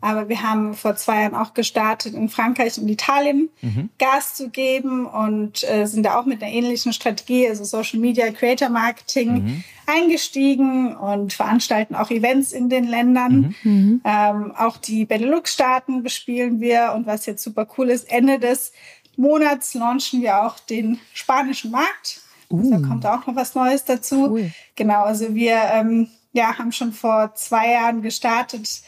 Aber 0.05 0.29
wir 0.29 0.43
haben 0.43 0.75
vor 0.75 0.97
zwei 0.97 1.23
Jahren 1.23 1.35
auch 1.35 1.55
gestartet, 1.55 2.13
in 2.13 2.29
Frankreich 2.29 2.77
und 2.77 2.91
Italien 2.91 3.49
mhm. 3.63 3.89
Gas 3.99 4.35
zu 4.35 4.51
geben 4.51 5.07
und 5.07 5.65
äh, 5.65 5.87
sind 5.87 6.03
da 6.03 6.21
auch 6.21 6.27
mit 6.27 6.43
einer 6.43 6.53
ähnlichen 6.53 6.93
Strategie, 6.93 7.49
also 7.49 7.65
Social 7.65 7.99
Media, 8.01 8.31
Creator 8.31 8.69
Marketing, 8.69 9.33
mhm. 9.33 9.65
eingestiegen 9.87 10.95
und 10.95 11.33
veranstalten 11.33 11.95
auch 11.95 12.11
Events 12.11 12.53
in 12.53 12.69
den 12.69 12.85
Ländern. 12.85 13.55
Mhm. 13.63 13.73
mhm. 13.73 14.01
Ähm, 14.05 14.53
auch 14.55 14.77
die 14.77 15.07
Benelux-Staaten 15.07 16.03
bespielen 16.03 16.61
wir. 16.61 16.93
Und 16.95 17.07
was 17.07 17.25
jetzt 17.25 17.43
super 17.43 17.67
cool 17.79 17.89
ist, 17.89 18.13
Ende 18.13 18.39
des 18.39 18.73
Monats 19.17 19.73
launchen 19.73 20.21
wir 20.21 20.45
auch 20.45 20.59
den 20.59 20.99
spanischen 21.15 21.71
Markt. 21.71 22.21
Uh. 22.51 22.71
Da 22.71 22.87
kommt 22.87 23.07
auch 23.07 23.27
noch 23.27 23.37
was 23.37 23.55
Neues 23.55 23.87
dazu. 23.87 24.33
Cool. 24.33 24.51
Genau, 24.77 25.05
also 25.05 25.35
wir 25.35 25.63
ähm, 25.73 26.09
ja, 26.35 26.59
haben 26.59 26.73
schon 26.73 26.93
vor 26.93 27.35
zwei 27.35 27.73
Jahren 27.73 28.03
gestartet, 28.03 28.83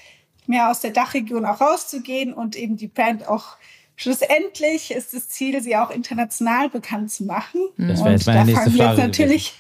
mehr 0.47 0.71
aus 0.71 0.81
der 0.81 0.91
Dachregion 0.91 1.47
auch 1.47 1.61
rauszugehen 1.61 2.35
und 2.35 2.57
eben 2.57 2.77
die 2.77 2.89
Brand 2.89 3.27
auch 3.27 3.57
schlussendlich 3.95 4.91
ist 4.91 5.15
das 5.15 5.29
Ziel, 5.29 5.63
sie 5.63 5.77
auch 5.77 5.91
international 5.91 6.69
bekannt 6.69 7.11
zu 7.11 7.25
machen. 7.25 7.61
Das 7.79 8.01
wäre 8.01 8.13
jetzt 8.13 8.27
meine 8.27 8.41
und 8.41 8.47
nächste 8.47 8.71
Frage. 8.73 9.01
natürlich, 9.01 9.55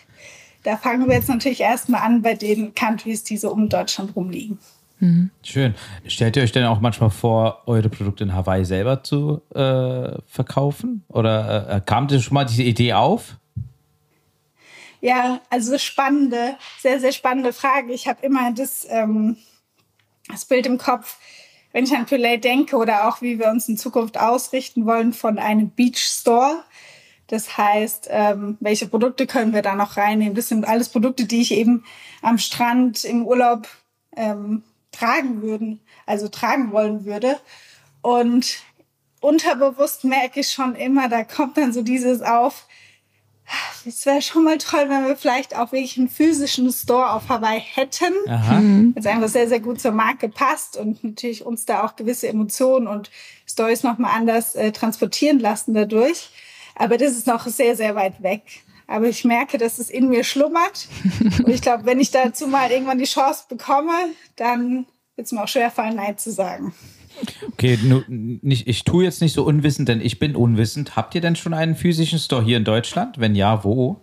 da 0.64 0.76
fangen 0.76 1.08
wir 1.08 1.14
jetzt 1.14 1.28
natürlich 1.28 1.60
erstmal 1.60 2.02
an 2.02 2.22
bei 2.22 2.34
den 2.34 2.74
Countries, 2.74 3.22
die 3.22 3.36
so 3.36 3.52
um 3.52 3.68
Deutschland 3.68 4.14
rumliegen. 4.16 4.58
Mhm. 4.98 5.30
Schön. 5.42 5.74
Stellt 6.08 6.36
ihr 6.36 6.42
euch 6.42 6.52
denn 6.52 6.64
auch 6.64 6.80
manchmal 6.80 7.10
vor, 7.10 7.62
eure 7.66 7.88
Produkte 7.88 8.24
in 8.24 8.34
Hawaii 8.34 8.64
selber 8.64 9.04
zu 9.04 9.42
äh, 9.54 10.18
verkaufen? 10.26 11.04
Oder 11.08 11.68
äh, 11.68 11.80
kam 11.86 12.08
dir 12.08 12.20
schon 12.20 12.34
mal 12.34 12.46
diese 12.46 12.64
Idee 12.64 12.94
auf? 12.94 13.36
Ja, 15.00 15.40
also 15.50 15.78
spannende, 15.78 16.56
sehr, 16.80 17.00
sehr 17.00 17.12
spannende 17.12 17.52
Frage. 17.52 17.92
Ich 17.92 18.08
habe 18.08 18.24
immer 18.24 18.52
das, 18.52 18.86
ähm, 18.88 19.36
das 20.28 20.44
Bild 20.44 20.66
im 20.66 20.78
Kopf, 20.78 21.18
wenn 21.72 21.84
ich 21.84 21.94
an 21.94 22.06
Pillay 22.06 22.38
denke 22.38 22.76
oder 22.76 23.08
auch 23.08 23.20
wie 23.20 23.38
wir 23.38 23.48
uns 23.48 23.68
in 23.68 23.76
Zukunft 23.76 24.18
ausrichten 24.18 24.86
wollen 24.86 25.12
von 25.12 25.38
einem 25.38 25.70
Beach 25.70 25.98
Store. 25.98 26.64
Das 27.26 27.58
heißt, 27.58 28.08
ähm, 28.10 28.56
welche 28.60 28.86
Produkte 28.86 29.26
können 29.26 29.52
wir 29.52 29.62
da 29.62 29.74
noch 29.74 29.96
reinnehmen? 29.96 30.34
Das 30.34 30.48
sind 30.48 30.66
alles 30.66 30.88
Produkte, 30.88 31.24
die 31.24 31.42
ich 31.42 31.52
eben 31.52 31.84
am 32.22 32.38
Strand 32.38 33.04
im 33.04 33.26
Urlaub 33.26 33.68
ähm, 34.16 34.62
tragen 34.92 35.42
würden, 35.42 35.80
also 36.06 36.28
tragen 36.28 36.72
wollen 36.72 37.04
würde. 37.04 37.38
Und 38.00 38.58
unterbewusst 39.20 40.04
merke 40.04 40.40
ich 40.40 40.52
schon 40.52 40.76
immer, 40.76 41.08
da 41.08 41.24
kommt 41.24 41.56
dann 41.56 41.72
so 41.72 41.82
dieses 41.82 42.22
auf, 42.22 42.66
es 43.86 44.04
wäre 44.06 44.22
schon 44.22 44.44
mal 44.44 44.58
toll, 44.58 44.88
wenn 44.88 45.06
wir 45.06 45.16
vielleicht 45.16 45.56
auch 45.56 45.72
wirklich 45.72 45.96
einen 45.98 46.08
physischen 46.08 46.70
Store 46.72 47.12
auf 47.12 47.28
Hawaii 47.28 47.60
hätten. 47.60 48.12
Aha. 48.28 48.60
Mhm. 48.60 48.94
Es 48.96 49.06
einfach 49.06 49.28
sehr, 49.28 49.48
sehr 49.48 49.60
gut 49.60 49.80
zur 49.80 49.92
Marke 49.92 50.28
passt 50.28 50.76
und 50.76 51.02
natürlich 51.04 51.44
uns 51.46 51.64
da 51.64 51.84
auch 51.84 51.96
gewisse 51.96 52.28
Emotionen 52.28 52.88
und 52.88 53.10
Stories 53.46 53.82
nochmal 53.82 54.12
anders 54.16 54.54
äh, 54.54 54.72
transportieren 54.72 55.38
lassen 55.38 55.74
dadurch. 55.74 56.30
Aber 56.74 56.98
das 56.98 57.12
ist 57.12 57.26
noch 57.26 57.46
sehr, 57.46 57.76
sehr 57.76 57.94
weit 57.94 58.22
weg. 58.22 58.42
Aber 58.88 59.06
ich 59.08 59.24
merke, 59.24 59.58
dass 59.58 59.78
es 59.78 59.90
in 59.90 60.08
mir 60.08 60.24
schlummert. 60.24 60.88
und 61.38 61.48
ich 61.48 61.62
glaube, 61.62 61.86
wenn 61.86 62.00
ich 62.00 62.10
dazu 62.10 62.46
mal 62.46 62.70
irgendwann 62.70 62.98
die 62.98 63.04
Chance 63.04 63.44
bekomme, 63.48 63.92
dann 64.36 64.86
wird 65.16 65.26
es 65.26 65.32
mir 65.32 65.42
auch 65.42 65.48
schwerfallen, 65.48 65.96
Nein 65.96 66.18
zu 66.18 66.30
sagen. 66.30 66.74
Okay, 67.52 67.78
nu, 67.82 68.02
nicht, 68.08 68.68
ich 68.68 68.84
tue 68.84 69.04
jetzt 69.04 69.20
nicht 69.22 69.32
so 69.32 69.44
unwissend, 69.44 69.88
denn 69.88 70.00
ich 70.00 70.18
bin 70.18 70.36
unwissend. 70.36 70.96
Habt 70.96 71.14
ihr 71.14 71.20
denn 71.20 71.36
schon 71.36 71.54
einen 71.54 71.76
physischen 71.76 72.18
Store 72.18 72.44
hier 72.44 72.56
in 72.56 72.64
Deutschland? 72.64 73.18
Wenn 73.18 73.34
ja, 73.34 73.64
wo? 73.64 74.00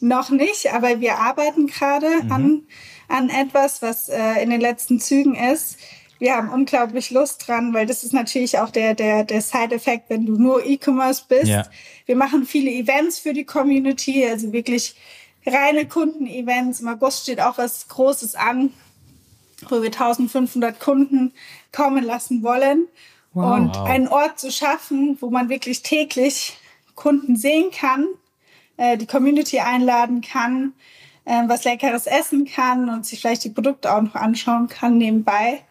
Noch 0.00 0.30
nicht, 0.30 0.72
aber 0.72 1.00
wir 1.00 1.16
arbeiten 1.18 1.66
gerade 1.66 2.08
mhm. 2.22 2.32
an, 2.32 2.62
an 3.08 3.30
etwas, 3.30 3.82
was 3.82 4.08
äh, 4.08 4.42
in 4.42 4.50
den 4.50 4.60
letzten 4.60 5.00
Zügen 5.00 5.34
ist. 5.34 5.78
Wir 6.18 6.34
haben 6.34 6.48
unglaublich 6.48 7.10
Lust 7.10 7.46
dran, 7.46 7.74
weil 7.74 7.86
das 7.86 8.02
ist 8.02 8.12
natürlich 8.12 8.58
auch 8.58 8.70
der, 8.70 8.94
der, 8.94 9.24
der 9.24 9.42
Side-Effekt, 9.42 10.08
wenn 10.08 10.24
du 10.24 10.36
nur 10.36 10.64
E-Commerce 10.64 11.24
bist. 11.28 11.48
Ja. 11.48 11.66
Wir 12.06 12.16
machen 12.16 12.46
viele 12.46 12.70
Events 12.70 13.18
für 13.18 13.34
die 13.34 13.44
Community, 13.44 14.24
also 14.26 14.52
wirklich 14.52 14.96
reine 15.44 15.86
Kunden-Events. 15.86 16.80
Im 16.80 16.88
August 16.88 17.24
steht 17.24 17.40
auch 17.40 17.58
was 17.58 17.88
Großes 17.88 18.34
an 18.34 18.70
wo 19.68 19.82
wir 19.82 19.86
1500 19.86 20.78
Kunden 20.78 21.32
kommen 21.72 22.04
lassen 22.04 22.42
wollen. 22.42 22.86
Wow. 23.32 23.56
Und 23.56 23.76
einen 23.76 24.08
Ort 24.08 24.38
zu 24.38 24.50
schaffen, 24.50 25.18
wo 25.20 25.30
man 25.30 25.48
wirklich 25.48 25.82
täglich 25.82 26.56
Kunden 26.94 27.36
sehen 27.36 27.70
kann, 27.70 28.06
äh, 28.78 28.96
die 28.96 29.06
Community 29.06 29.60
einladen 29.60 30.22
kann, 30.22 30.72
äh, 31.26 31.42
was 31.46 31.64
Leckeres 31.64 32.06
essen 32.06 32.46
kann 32.46 32.88
und 32.88 33.04
sich 33.04 33.20
vielleicht 33.20 33.44
die 33.44 33.50
Produkte 33.50 33.94
auch 33.94 34.00
noch 34.00 34.14
anschauen 34.14 34.68
kann 34.68 34.96
nebenbei 34.96 35.62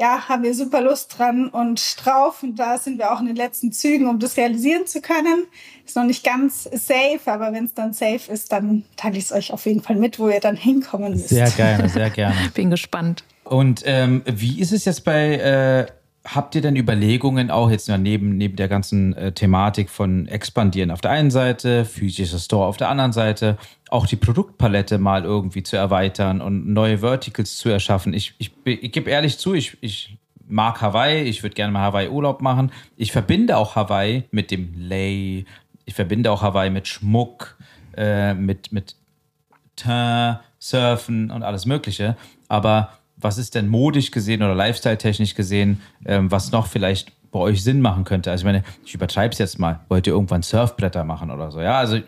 ja, 0.00 0.28
haben 0.28 0.44
wir 0.44 0.54
super 0.54 0.80
Lust 0.80 1.18
dran 1.18 1.48
und 1.48 2.04
drauf. 2.04 2.42
Und 2.42 2.56
da 2.56 2.78
sind 2.78 2.98
wir 2.98 3.12
auch 3.12 3.20
in 3.20 3.26
den 3.26 3.36
letzten 3.36 3.72
Zügen, 3.72 4.06
um 4.06 4.18
das 4.18 4.36
realisieren 4.36 4.86
zu 4.86 5.00
können. 5.00 5.44
Ist 5.84 5.96
noch 5.96 6.04
nicht 6.04 6.24
ganz 6.24 6.64
safe, 6.64 7.20
aber 7.26 7.52
wenn 7.52 7.64
es 7.64 7.74
dann 7.74 7.92
safe 7.92 8.30
ist, 8.32 8.52
dann 8.52 8.84
teile 8.96 9.18
ich 9.18 9.24
es 9.24 9.32
euch 9.32 9.52
auf 9.52 9.66
jeden 9.66 9.82
Fall 9.82 9.96
mit, 9.96 10.18
wo 10.18 10.28
ihr 10.28 10.40
dann 10.40 10.56
hinkommen 10.56 11.12
müsst. 11.12 11.30
Sehr 11.30 11.50
gerne, 11.50 11.88
sehr 11.88 12.10
gerne. 12.14 12.36
Bin 12.54 12.70
gespannt. 12.70 13.24
Und 13.48 13.82
ähm, 13.86 14.22
wie 14.26 14.60
ist 14.60 14.72
es 14.72 14.84
jetzt 14.84 15.04
bei 15.04 15.36
äh, 15.36 15.86
habt 16.34 16.54
ihr 16.54 16.60
denn 16.60 16.76
Überlegungen 16.76 17.50
auch 17.50 17.70
jetzt 17.70 17.88
neben, 17.88 18.36
neben 18.36 18.56
der 18.56 18.68
ganzen 18.68 19.14
äh, 19.14 19.32
Thematik 19.32 19.88
von 19.88 20.26
Expandieren 20.28 20.90
auf 20.90 21.00
der 21.00 21.10
einen 21.10 21.30
Seite, 21.30 21.84
physischer 21.84 22.38
Store 22.38 22.66
auf 22.66 22.76
der 22.76 22.88
anderen 22.88 23.12
Seite, 23.12 23.56
auch 23.88 24.06
die 24.06 24.16
Produktpalette 24.16 24.98
mal 24.98 25.24
irgendwie 25.24 25.62
zu 25.62 25.76
erweitern 25.76 26.40
und 26.40 26.68
neue 26.68 26.98
Verticals 26.98 27.56
zu 27.56 27.68
erschaffen? 27.70 28.12
Ich, 28.12 28.34
ich, 28.38 28.52
ich 28.64 28.92
gebe 28.92 29.10
ehrlich 29.10 29.38
zu, 29.38 29.54
ich, 29.54 29.78
ich 29.80 30.18
mag 30.46 30.80
Hawaii, 30.80 31.22
ich 31.22 31.42
würde 31.42 31.54
gerne 31.54 31.72
mal 31.72 31.82
Hawaii 31.82 32.08
Urlaub 32.08 32.42
machen. 32.42 32.72
Ich 32.96 33.12
verbinde 33.12 33.56
auch 33.56 33.76
Hawaii 33.76 34.24
mit 34.30 34.50
dem 34.50 34.74
Lay, 34.76 35.46
ich 35.84 35.94
verbinde 35.94 36.30
auch 36.30 36.42
Hawaii 36.42 36.70
mit 36.70 36.88
Schmuck, 36.88 37.56
äh, 37.96 38.34
mit, 38.34 38.72
mit 38.72 38.96
Teint, 39.76 40.40
Surfen 40.58 41.30
und 41.30 41.42
alles 41.42 41.66
Mögliche. 41.66 42.16
Aber 42.48 42.97
was 43.20 43.38
ist 43.38 43.54
denn 43.54 43.68
modisch 43.68 44.10
gesehen 44.10 44.42
oder 44.42 44.54
lifestyle-technisch 44.54 45.34
gesehen, 45.34 45.80
ähm, 46.04 46.30
was 46.30 46.52
noch 46.52 46.66
vielleicht 46.66 47.12
bei 47.30 47.38
euch 47.38 47.62
Sinn 47.62 47.80
machen 47.80 48.04
könnte? 48.04 48.30
Also 48.30 48.42
ich 48.42 48.46
meine, 48.46 48.64
ich 48.84 48.94
übertreibe 48.94 49.32
es 49.32 49.38
jetzt 49.38 49.58
mal. 49.58 49.80
Wollt 49.88 50.06
ihr 50.06 50.12
irgendwann 50.12 50.42
Surfbretter 50.42 51.04
machen 51.04 51.30
oder 51.30 51.50
so? 51.50 51.60
Ja, 51.60 51.78
also 51.78 52.00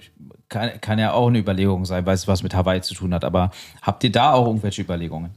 kann, 0.48 0.80
kann 0.80 0.98
ja 0.98 1.12
auch 1.12 1.28
eine 1.28 1.38
Überlegung 1.38 1.84
sein, 1.84 2.06
weil 2.06 2.14
es 2.14 2.28
was 2.28 2.42
mit 2.42 2.54
Hawaii 2.54 2.80
zu 2.80 2.94
tun 2.94 3.14
hat. 3.14 3.24
Aber 3.24 3.50
habt 3.82 4.04
ihr 4.04 4.12
da 4.12 4.32
auch 4.32 4.46
irgendwelche 4.46 4.82
Überlegungen? 4.82 5.30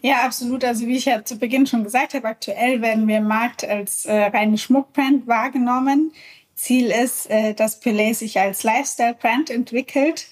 Ja, 0.00 0.24
absolut. 0.24 0.64
Also 0.64 0.86
wie 0.86 0.96
ich 0.96 1.04
ja 1.04 1.24
zu 1.24 1.38
Beginn 1.38 1.66
schon 1.66 1.84
gesagt 1.84 2.14
habe, 2.14 2.26
aktuell 2.26 2.82
werden 2.82 3.06
wir 3.06 3.18
im 3.18 3.28
Markt 3.28 3.64
als 3.64 4.04
äh, 4.04 4.24
reine 4.24 4.58
Schmuckbrand 4.58 5.28
wahrgenommen. 5.28 6.12
Ziel 6.54 6.90
ist, 6.90 7.30
äh, 7.30 7.54
dass 7.54 7.80
Pelé 7.80 8.14
sich 8.14 8.38
als 8.38 8.64
Lifestyle-Brand 8.64 9.50
entwickelt. 9.50 10.26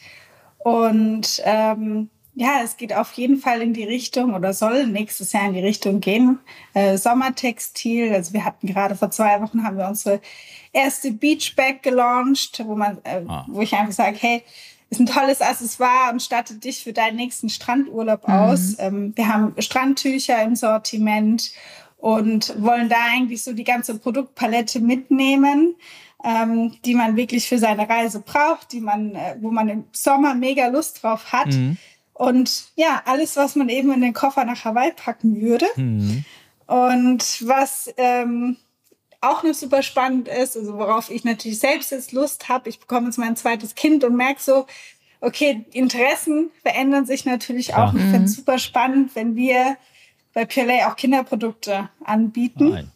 Und 0.59 1.41
ähm, 1.45 2.11
ja, 2.35 2.61
es 2.63 2.77
geht 2.77 2.95
auf 2.95 3.13
jeden 3.15 3.39
Fall 3.39 3.61
in 3.61 3.75
die 3.75 3.85
Richtung 3.85 4.35
oder 4.35 4.53
soll 4.53 4.87
nächstes 4.87 5.33
Jahr 5.33 5.47
in 5.47 5.55
die 5.55 5.61
Richtung 5.61 6.01
gehen. 6.01 6.39
Äh, 6.75 6.97
Sommertextil. 6.97 8.15
Also 8.15 8.33
wir 8.33 8.45
hatten 8.45 8.67
gerade 8.67 8.95
vor 8.95 9.11
zwei 9.11 9.41
Wochen 9.43 9.65
haben 9.65 9.77
wir 9.77 9.89
unsere 9.89 10.21
erste 10.73 11.13
Beachbag 11.13 11.83
gelauncht, 11.83 12.63
wo 12.65 12.77
man, 12.77 12.99
äh, 13.05 13.23
ah. 13.27 13.47
wo 13.49 13.61
ich 13.61 13.75
einfach 13.75 13.93
sage, 13.93 14.17
hey, 14.21 14.43
ist 14.91 15.01
ein 15.01 15.07
tolles 15.07 15.41
Accessoire 15.41 16.13
und 16.13 16.21
stattet 16.21 16.65
dich 16.65 16.83
für 16.83 16.93
deinen 16.93 17.17
nächsten 17.17 17.49
Strandurlaub 17.49 18.27
mhm. 18.27 18.35
aus. 18.35 18.77
Ähm, 18.79 19.13
wir 19.17 19.29
haben 19.29 19.55
Strandtücher 19.59 20.43
im 20.43 20.57
Sortiment 20.57 21.53
und 21.97 22.55
wollen 22.61 22.89
da 22.89 22.97
eigentlich 23.13 23.43
so 23.43 23.53
die 23.53 23.65
ganze 23.65 23.99
Produktpalette 23.99 24.81
mitnehmen, 24.81 25.75
ähm, 26.25 26.75
die 26.85 26.95
man 26.95 27.17
wirklich 27.17 27.49
für 27.49 27.59
seine 27.59 27.89
Reise 27.89 28.21
braucht, 28.21 28.73
die 28.73 28.81
man, 28.81 29.15
äh, 29.15 29.37
wo 29.41 29.51
man 29.51 29.69
im 29.69 29.85
Sommer 29.93 30.35
mega 30.35 30.67
Lust 30.69 31.03
drauf 31.03 31.33
hat. 31.33 31.49
Mhm. 31.49 31.77
Und 32.21 32.65
ja, 32.77 33.01
alles, 33.07 33.37
was 33.37 33.57
man 33.57 33.71
eben 33.71 33.91
in 33.95 34.03
den 34.03 34.13
Koffer 34.13 34.45
nach 34.45 34.67
Hawaii 34.67 34.93
packen 34.93 35.41
würde. 35.41 35.65
Mhm. 35.77 36.23
Und 36.67 37.49
was 37.49 37.91
ähm, 37.97 38.59
auch 39.23 39.43
noch 39.43 39.55
super 39.55 39.83
spannend 39.83 40.29
ist, 40.29 40.55
also 40.55 40.75
worauf 40.77 41.11
ich 41.11 41.25
natürlich 41.25 41.61
selbst 41.61 41.93
jetzt 41.93 42.13
Lust 42.13 42.51
habe, 42.51 42.69
ich 42.69 42.79
bekomme 42.79 43.07
jetzt 43.07 43.17
mein 43.17 43.37
zweites 43.37 43.75
Kind 43.75 44.05
und 44.05 44.17
merke 44.17 44.43
so, 44.43 44.67
okay, 45.23 45.65
Interessen 45.73 46.51
verändern 46.61 47.07
sich 47.07 47.25
natürlich 47.25 47.73
auch. 47.73 47.95
Ja. 47.95 47.99
Ich 47.99 48.11
finde 48.11 48.25
es 48.25 48.37
super 48.37 48.59
spannend, 48.59 49.17
wenn 49.17 49.35
wir 49.35 49.79
bei 50.35 50.45
Purelay 50.45 50.85
auch 50.85 50.97
Kinderprodukte 50.97 51.89
anbieten. 52.05 52.69
Nein. 52.69 52.93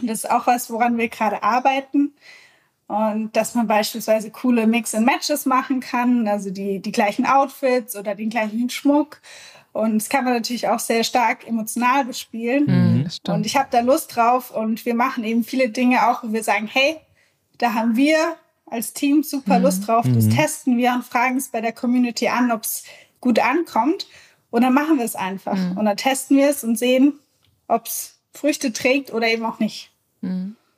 Das 0.00 0.24
ist 0.24 0.30
auch 0.30 0.46
was, 0.46 0.70
woran 0.70 0.96
wir 0.96 1.10
gerade 1.10 1.42
arbeiten. 1.42 2.14
Und 2.86 3.34
dass 3.34 3.54
man 3.54 3.66
beispielsweise 3.66 4.30
coole 4.30 4.66
Mix 4.66 4.94
and 4.94 5.06
Matches 5.06 5.46
machen 5.46 5.80
kann, 5.80 6.28
also 6.28 6.50
die, 6.50 6.80
die 6.80 6.92
gleichen 6.92 7.24
Outfits 7.24 7.96
oder 7.96 8.14
den 8.14 8.28
gleichen 8.28 8.68
Schmuck. 8.68 9.20
Und 9.72 9.98
das 9.98 10.08
kann 10.08 10.24
man 10.24 10.34
natürlich 10.34 10.68
auch 10.68 10.78
sehr 10.78 11.02
stark 11.02 11.48
emotional 11.48 12.04
bespielen. 12.04 12.66
Mhm, 12.66 13.32
und 13.32 13.46
ich 13.46 13.56
habe 13.56 13.68
da 13.70 13.80
Lust 13.80 14.14
drauf 14.14 14.50
und 14.50 14.84
wir 14.86 14.94
machen 14.94 15.24
eben 15.24 15.42
viele 15.44 15.70
Dinge 15.70 16.08
auch, 16.08 16.22
wo 16.22 16.32
wir 16.32 16.44
sagen, 16.44 16.68
hey, 16.70 16.98
da 17.58 17.74
haben 17.74 17.96
wir 17.96 18.36
als 18.66 18.92
Team 18.92 19.22
super 19.22 19.58
Lust 19.58 19.82
mhm. 19.82 19.86
drauf, 19.86 20.06
das 20.06 20.26
mhm. 20.26 20.30
testen 20.30 20.76
wir 20.76 20.92
und 20.92 21.04
fragen 21.04 21.36
es 21.36 21.48
bei 21.48 21.60
der 21.60 21.72
Community 21.72 22.28
an, 22.28 22.52
ob 22.52 22.62
es 22.62 22.84
gut 23.20 23.38
ankommt. 23.38 24.06
Und 24.50 24.62
dann 24.62 24.74
machen 24.74 24.98
wir 24.98 25.04
es 25.04 25.16
einfach. 25.16 25.56
Mhm. 25.56 25.78
Und 25.78 25.86
dann 25.86 25.96
testen 25.96 26.36
wir 26.36 26.48
es 26.48 26.62
und 26.62 26.78
sehen, 26.78 27.18
ob 27.66 27.86
es 27.86 28.20
Früchte 28.32 28.72
trägt 28.72 29.12
oder 29.12 29.26
eben 29.26 29.44
auch 29.44 29.58
nicht. 29.58 29.90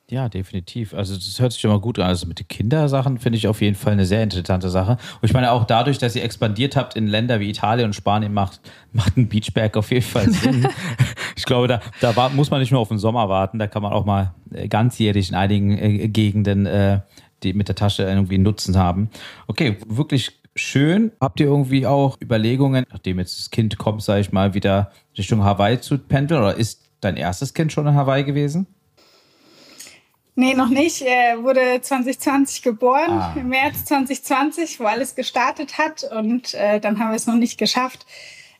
Ja, 0.09 0.29
definitiv. 0.29 0.95
Also 0.95 1.17
das 1.17 1.41
hört 1.41 1.51
sich 1.51 1.61
schon 1.61 1.73
mal 1.73 1.81
gut 1.81 1.99
an. 1.99 2.07
Also 2.07 2.29
mit 2.29 2.39
den 2.39 2.47
Kindersachen 2.47 3.19
finde 3.19 3.39
ich 3.39 3.49
auf 3.49 3.61
jeden 3.61 3.75
Fall 3.75 3.95
eine 3.95 4.07
sehr 4.07 4.23
interessante 4.23 4.71
Sache. 4.71 4.93
Und 4.93 5.25
ich 5.25 5.33
meine 5.33 5.51
auch 5.51 5.65
dadurch, 5.65 5.99
dass 5.99 6.15
ihr 6.15 6.23
expandiert 6.23 6.77
habt 6.77 6.95
in 6.95 7.09
Länder 7.09 7.41
wie 7.41 7.51
Italien 7.51 7.87
und 7.87 7.93
Spanien, 7.93 8.33
macht, 8.33 8.61
macht 8.93 9.17
ein 9.17 9.29
Beachberg 9.29 9.77
auf 9.77 9.91
jeden 9.91 10.07
Fall 10.07 10.31
Sinn. 10.31 10.69
ich 11.37 11.45
glaube, 11.45 11.67
da, 11.67 11.81
da 12.01 12.15
war, 12.15 12.31
muss 12.31 12.53
man 12.53 12.61
nicht 12.61 12.71
nur 12.71 12.81
auf 12.81 12.89
den 12.89 12.99
Sommer 12.99 13.29
warten, 13.29 13.59
da 13.59 13.67
kann 13.67 13.83
man 13.83 13.93
auch 13.93 14.05
mal 14.05 14.33
äh, 14.53 14.69
ganzjährig 14.69 15.29
in 15.29 15.35
einigen 15.35 15.77
äh, 15.77 16.09
Gegenden 16.09 16.67
äh, 16.67 17.01
die 17.43 17.53
mit 17.53 17.69
der 17.69 17.75
Tasche 17.75 18.05
irgendwie 18.05 18.39
Nutzen 18.39 18.77
haben. 18.77 19.11
Okay, 19.47 19.77
wirklich 19.87 20.41
schön. 20.55 21.13
Habt 21.21 21.41
ihr 21.41 21.47
irgendwie 21.47 21.87
auch 21.87 22.17
Überlegungen, 22.21 22.87
nachdem 22.91 23.19
jetzt 23.19 23.39
das 23.39 23.51
Kind 23.51 23.77
kommt, 23.79 24.03
sage 24.03 24.21
ich 24.21 24.33
mal, 24.33 24.55
wieder 24.55 24.93
Richtung 25.19 25.45
Hawaii 25.45 25.81
zu 25.81 25.99
pendeln? 25.99 26.41
Oder 26.41 26.55
ist 26.55 26.83
dein 27.01 27.17
erstes 27.17 27.55
Kind 27.55 27.73
schon 27.73 27.87
in 27.87 27.95
Hawaii 27.95 28.25
gewesen? 28.25 28.67
Nee, 30.39 30.53
noch 30.53 30.69
nicht. 30.69 31.01
Er 31.01 31.43
wurde 31.43 31.81
2020 31.81 32.63
geboren, 32.63 33.11
ah. 33.11 33.35
im 33.37 33.49
März 33.49 33.87
2020, 33.87 34.79
wo 34.79 34.85
alles 34.85 35.15
gestartet 35.15 35.79
hat. 35.79 36.05
Und 36.05 36.53
äh, 36.53 36.79
dann 36.79 36.99
haben 36.99 37.11
wir 37.11 37.17
es 37.17 37.27
noch 37.27 37.37
nicht 37.37 37.59
geschafft. 37.59 38.07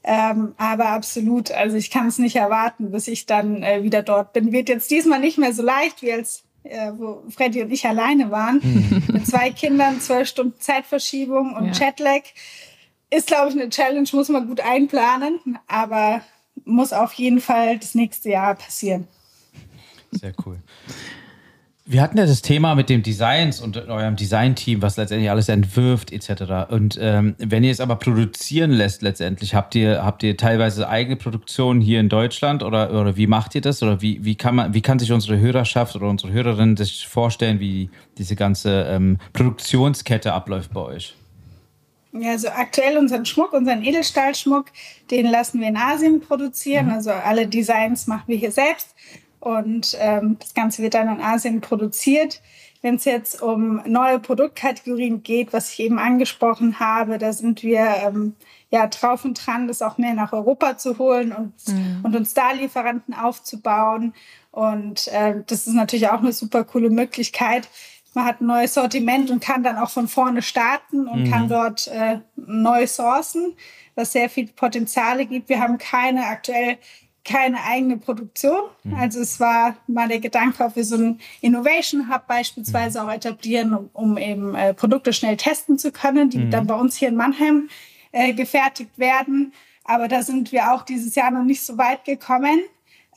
Ähm, 0.03 0.55
aber 0.57 0.89
absolut, 0.89 1.51
also 1.51 1.77
ich 1.77 1.91
kann 1.91 2.07
es 2.07 2.19
nicht 2.19 2.37
erwarten, 2.37 2.93
bis 2.93 3.09
ich 3.09 3.27
dann 3.27 3.63
äh, 3.63 3.83
wieder 3.83 4.03
dort 4.03 4.33
bin. 4.33 4.53
Wird 4.53 4.71
jetzt 4.71 4.91
diesmal 4.91 5.21
nicht 5.21 5.37
mehr 5.37 5.53
so 5.53 5.63
leicht, 5.63 6.01
wie 6.01 6.13
als 6.13 6.45
äh, 6.63 6.93
wo 6.97 7.23
Freddy 7.29 7.63
und 7.63 7.71
ich 7.71 7.87
alleine 7.87 8.31
waren. 8.31 8.61
Mhm. 8.63 9.03
Mit 9.13 9.27
zwei 9.27 9.51
Kindern, 9.51 10.01
zwölf 10.01 10.29
Stunden 10.29 10.59
Zeitverschiebung 10.59 11.55
und 11.55 11.79
ja. 11.79 11.89
Jetlag. 11.89 12.23
Ist, 13.11 13.29
glaube 13.29 13.51
ich, 13.51 13.55
eine 13.55 13.69
Challenge, 13.69 14.09
muss 14.13 14.29
man 14.31 14.49
gut 14.49 14.61
einplanen, 14.61 15.59
aber 15.69 16.23
muss 16.65 16.93
auf 16.93 17.13
jeden 17.13 17.41
Fall 17.41 17.79
das 17.79 17.95
nächste 17.95 18.31
Jahr 18.31 18.55
passieren. 18.55 19.07
Sehr 20.11 20.33
cool. 20.45 20.59
Wir 21.89 22.03
hatten 22.03 22.19
ja 22.19 22.27
das 22.27 22.43
Thema 22.43 22.75
mit 22.75 22.89
dem 22.89 23.05
Designs 23.05 23.61
und 23.61 23.77
eurem 23.77 24.17
Designteam, 24.17 24.83
was 24.83 24.97
letztendlich 24.97 25.31
alles 25.31 25.49
entwirft 25.49 26.13
etc. 26.13 26.69
Und 26.69 26.99
ähm, 27.01 27.37
wenn 27.39 27.63
ihr 27.63 27.71
es 27.71 27.79
aber 27.79 27.95
produzieren 27.95 28.73
lässt, 28.73 29.03
letztendlich 29.03 29.55
habt 29.55 29.77
ihr 29.77 30.05
habt 30.05 30.25
ihr 30.25 30.37
teilweise 30.37 30.89
eigene 30.89 31.15
Produktionen 31.15 31.81
hier 31.81 32.01
in 32.01 32.09
Deutschland 32.09 32.65
oder 32.65 32.91
oder 32.91 33.17
wie 33.17 33.29
macht 33.29 33.55
ihr 33.55 33.61
das 33.61 33.85
oder 33.85 34.03
wie 34.03 34.25
wie 34.25 34.35
kann 34.35 34.57
man 34.57 34.75
wie 34.75 34.83
kann 34.83 34.99
sich 34.99 35.13
unsere 35.13 35.39
Hörerschaft 35.39 35.95
oder 35.95 36.09
unsere 36.09 36.33
Hörerinnen 36.33 36.77
sich 36.77 37.07
vorstellen, 37.07 37.61
wie 37.61 37.89
diese 38.19 38.35
ganze 38.35 38.87
ähm, 38.91 39.19
Produktionskette 39.33 40.33
abläuft 40.33 40.75
bei 40.75 40.81
euch? 40.81 41.15
Ja, 42.13 42.33
also 42.33 42.49
aktuell 42.49 42.99
unseren 42.99 43.27
Schmuck, 43.27 43.53
unseren 43.53 43.85
Edelstahlschmuck, 43.85 44.67
den 45.13 45.27
lassen 45.27 45.61
wir 45.61 45.69
in 45.69 45.77
Asien 45.77 46.21
produzieren. 46.21 46.87
Mhm. 46.87 46.93
Also 46.95 47.13
alle 47.13 47.47
Designs 47.47 48.09
machen 48.09 48.25
wir 48.27 48.37
hier 48.39 48.51
selbst 48.51 48.97
und 49.47 49.97
ähm, 50.01 50.39
das 50.41 50.55
Ganze 50.55 50.83
wird 50.83 50.95
dann 50.95 51.09
in 51.09 51.21
Asien 51.21 51.61
produziert. 51.61 52.43
Wenn 52.83 52.97
es 52.97 53.05
jetzt 53.05 53.41
um 53.41 53.81
neue 53.87 54.19
Produktkategorien 54.19 55.23
geht, 55.23 55.53
was 55.53 55.71
ich 55.71 55.79
eben 55.79 56.01
angesprochen 56.01 56.81
habe, 56.81 57.19
da 57.19 57.33
sind 57.33 57.63
wir 57.63 57.87
ähm, 58.03 58.35
ja 58.71 58.89
drauf 58.89 59.25
und 59.25 59.35
dran, 59.35 59.69
das 59.69 59.83
auch 59.83 59.99
mehr 59.99 60.15
nach 60.15 60.33
Europa 60.33 60.79
zu 60.79 60.99
holen 60.99 61.31
und, 61.31 61.53
mhm. 61.69 62.01
und 62.03 62.17
uns 62.17 62.35
da 62.35 62.51
Lieferanten 62.51 63.15
aufzubauen. 63.15 64.15
Und 64.51 65.07
äh, 65.09 65.37
das 65.47 65.69
ist 65.69 65.75
natürlich 65.75 66.09
auch 66.09 66.19
eine 66.19 66.33
super 66.33 66.65
coole 66.65 66.91
Möglichkeit. 66.91 67.69
Man 68.15 68.25
hat 68.25 68.41
ein 68.41 68.47
neues 68.47 68.75
Sortiment 68.75 69.31
und 69.31 69.41
kann 69.41 69.63
dann 69.63 69.79
auch 69.79 69.91
von 69.91 70.09
vorne 70.09 70.43
starten 70.43 71.07
und 71.07 71.23
mhm. 71.23 71.31
kann 71.31 71.49
dort 71.49 71.87
äh, 71.87 72.19
neu 72.35 72.89
sourcen, 72.89 73.55
was 73.95 74.11
sehr 74.11 74.29
viel 74.29 74.49
Potenziale 74.49 75.25
gibt. 75.25 75.49
Wir 75.49 75.61
haben 75.61 75.79
keine 75.79 76.27
aktuell 76.27 76.79
keine 77.27 77.63
eigene 77.65 77.99
Produktion. 77.99 78.61
Mhm. 78.85 78.95
Also 78.95 79.21
es 79.21 79.39
war 79.41 79.77
mal 79.87 80.09
der 80.09 80.21
Gedanke, 80.21 80.65
ob 80.65 80.77
wir 80.77 80.85
so 80.85 80.95
einen 80.95 81.21
Innovation 81.41 82.09
Hub 82.09 82.27
beispielsweise 82.27 83.03
mhm. 83.03 83.09
auch 83.09 83.13
etablieren, 83.13 83.75
um, 83.75 83.91
um 83.93 84.19
eben 84.19 84.55
äh, 84.55 84.73
Produkte 84.73 85.13
schnell 85.13 85.37
testen 85.37 85.79
zu 85.79 85.93
können, 85.93 86.31
die 86.31 86.39
mhm. 86.39 86.51
dann 86.51 86.67
bei 86.67 86.75
uns 86.75 86.97
hier 86.97 87.09
in 87.09 87.17
Mannheim 87.17 87.69
äh, 88.13 88.33
gefertigt 88.33 88.97
werden. 88.97 89.53
Aber 89.85 90.09
da 90.09 90.23
sind 90.23 90.53
wir 90.53 90.73
auch 90.73 90.83
dieses 90.83 91.15
Jahr 91.15 91.31
noch 91.31 91.45
nicht 91.45 91.63
so 91.63 91.77
weit 91.77 92.05
gekommen. 92.05 92.61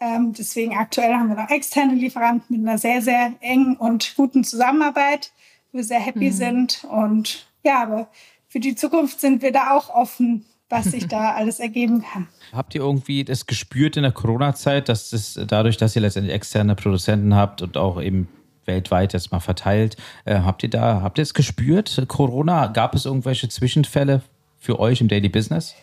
Ähm, 0.01 0.33
deswegen 0.33 0.75
aktuell 0.75 1.13
haben 1.13 1.29
wir 1.29 1.35
noch 1.35 1.49
externe 1.49 1.93
Lieferanten 1.93 2.57
mit 2.57 2.67
einer 2.67 2.77
sehr, 2.77 3.01
sehr 3.01 3.33
engen 3.41 3.75
und 3.75 4.15
guten 4.15 4.43
Zusammenarbeit, 4.43 5.31
wo 5.71 5.77
wir 5.77 5.83
sehr 5.83 5.99
happy 5.99 6.31
mhm. 6.31 6.33
sind. 6.33 6.87
Und 6.89 7.47
ja, 7.63 7.83
aber 7.83 8.09
für 8.47 8.59
die 8.59 8.75
Zukunft 8.75 9.19
sind 9.21 9.41
wir 9.43 9.51
da 9.51 9.75
auch 9.75 9.89
offen, 9.89 10.45
was 10.69 10.85
sich 10.85 11.07
da 11.07 11.31
alles 11.35 11.59
ergeben 11.59 12.03
kann. 12.03 12.27
Habt 12.53 12.75
ihr 12.75 12.81
irgendwie 12.81 13.23
das 13.23 13.45
gespürt 13.45 13.97
in 13.97 14.03
der 14.03 14.11
Corona-Zeit, 14.11 14.89
dass 14.89 15.09
das 15.09 15.39
dadurch, 15.47 15.77
dass 15.77 15.95
ihr 15.95 16.01
letztendlich 16.01 16.33
externe 16.33 16.75
Produzenten 16.75 17.35
habt 17.35 17.61
und 17.61 17.77
auch 17.77 18.01
eben 18.01 18.27
weltweit 18.65 19.13
jetzt 19.13 19.31
mal 19.31 19.39
verteilt, 19.39 19.97
äh, 20.25 20.39
habt 20.39 20.63
ihr 20.63 20.69
da, 20.69 21.01
habt 21.01 21.17
ihr 21.17 21.23
es 21.23 21.33
gespürt? 21.33 22.03
Corona, 22.07 22.67
gab 22.67 22.95
es 22.95 23.05
irgendwelche 23.05 23.49
Zwischenfälle 23.49 24.21
für 24.59 24.79
euch 24.79 25.01
im 25.01 25.07
Daily 25.07 25.29
Business? 25.29 25.75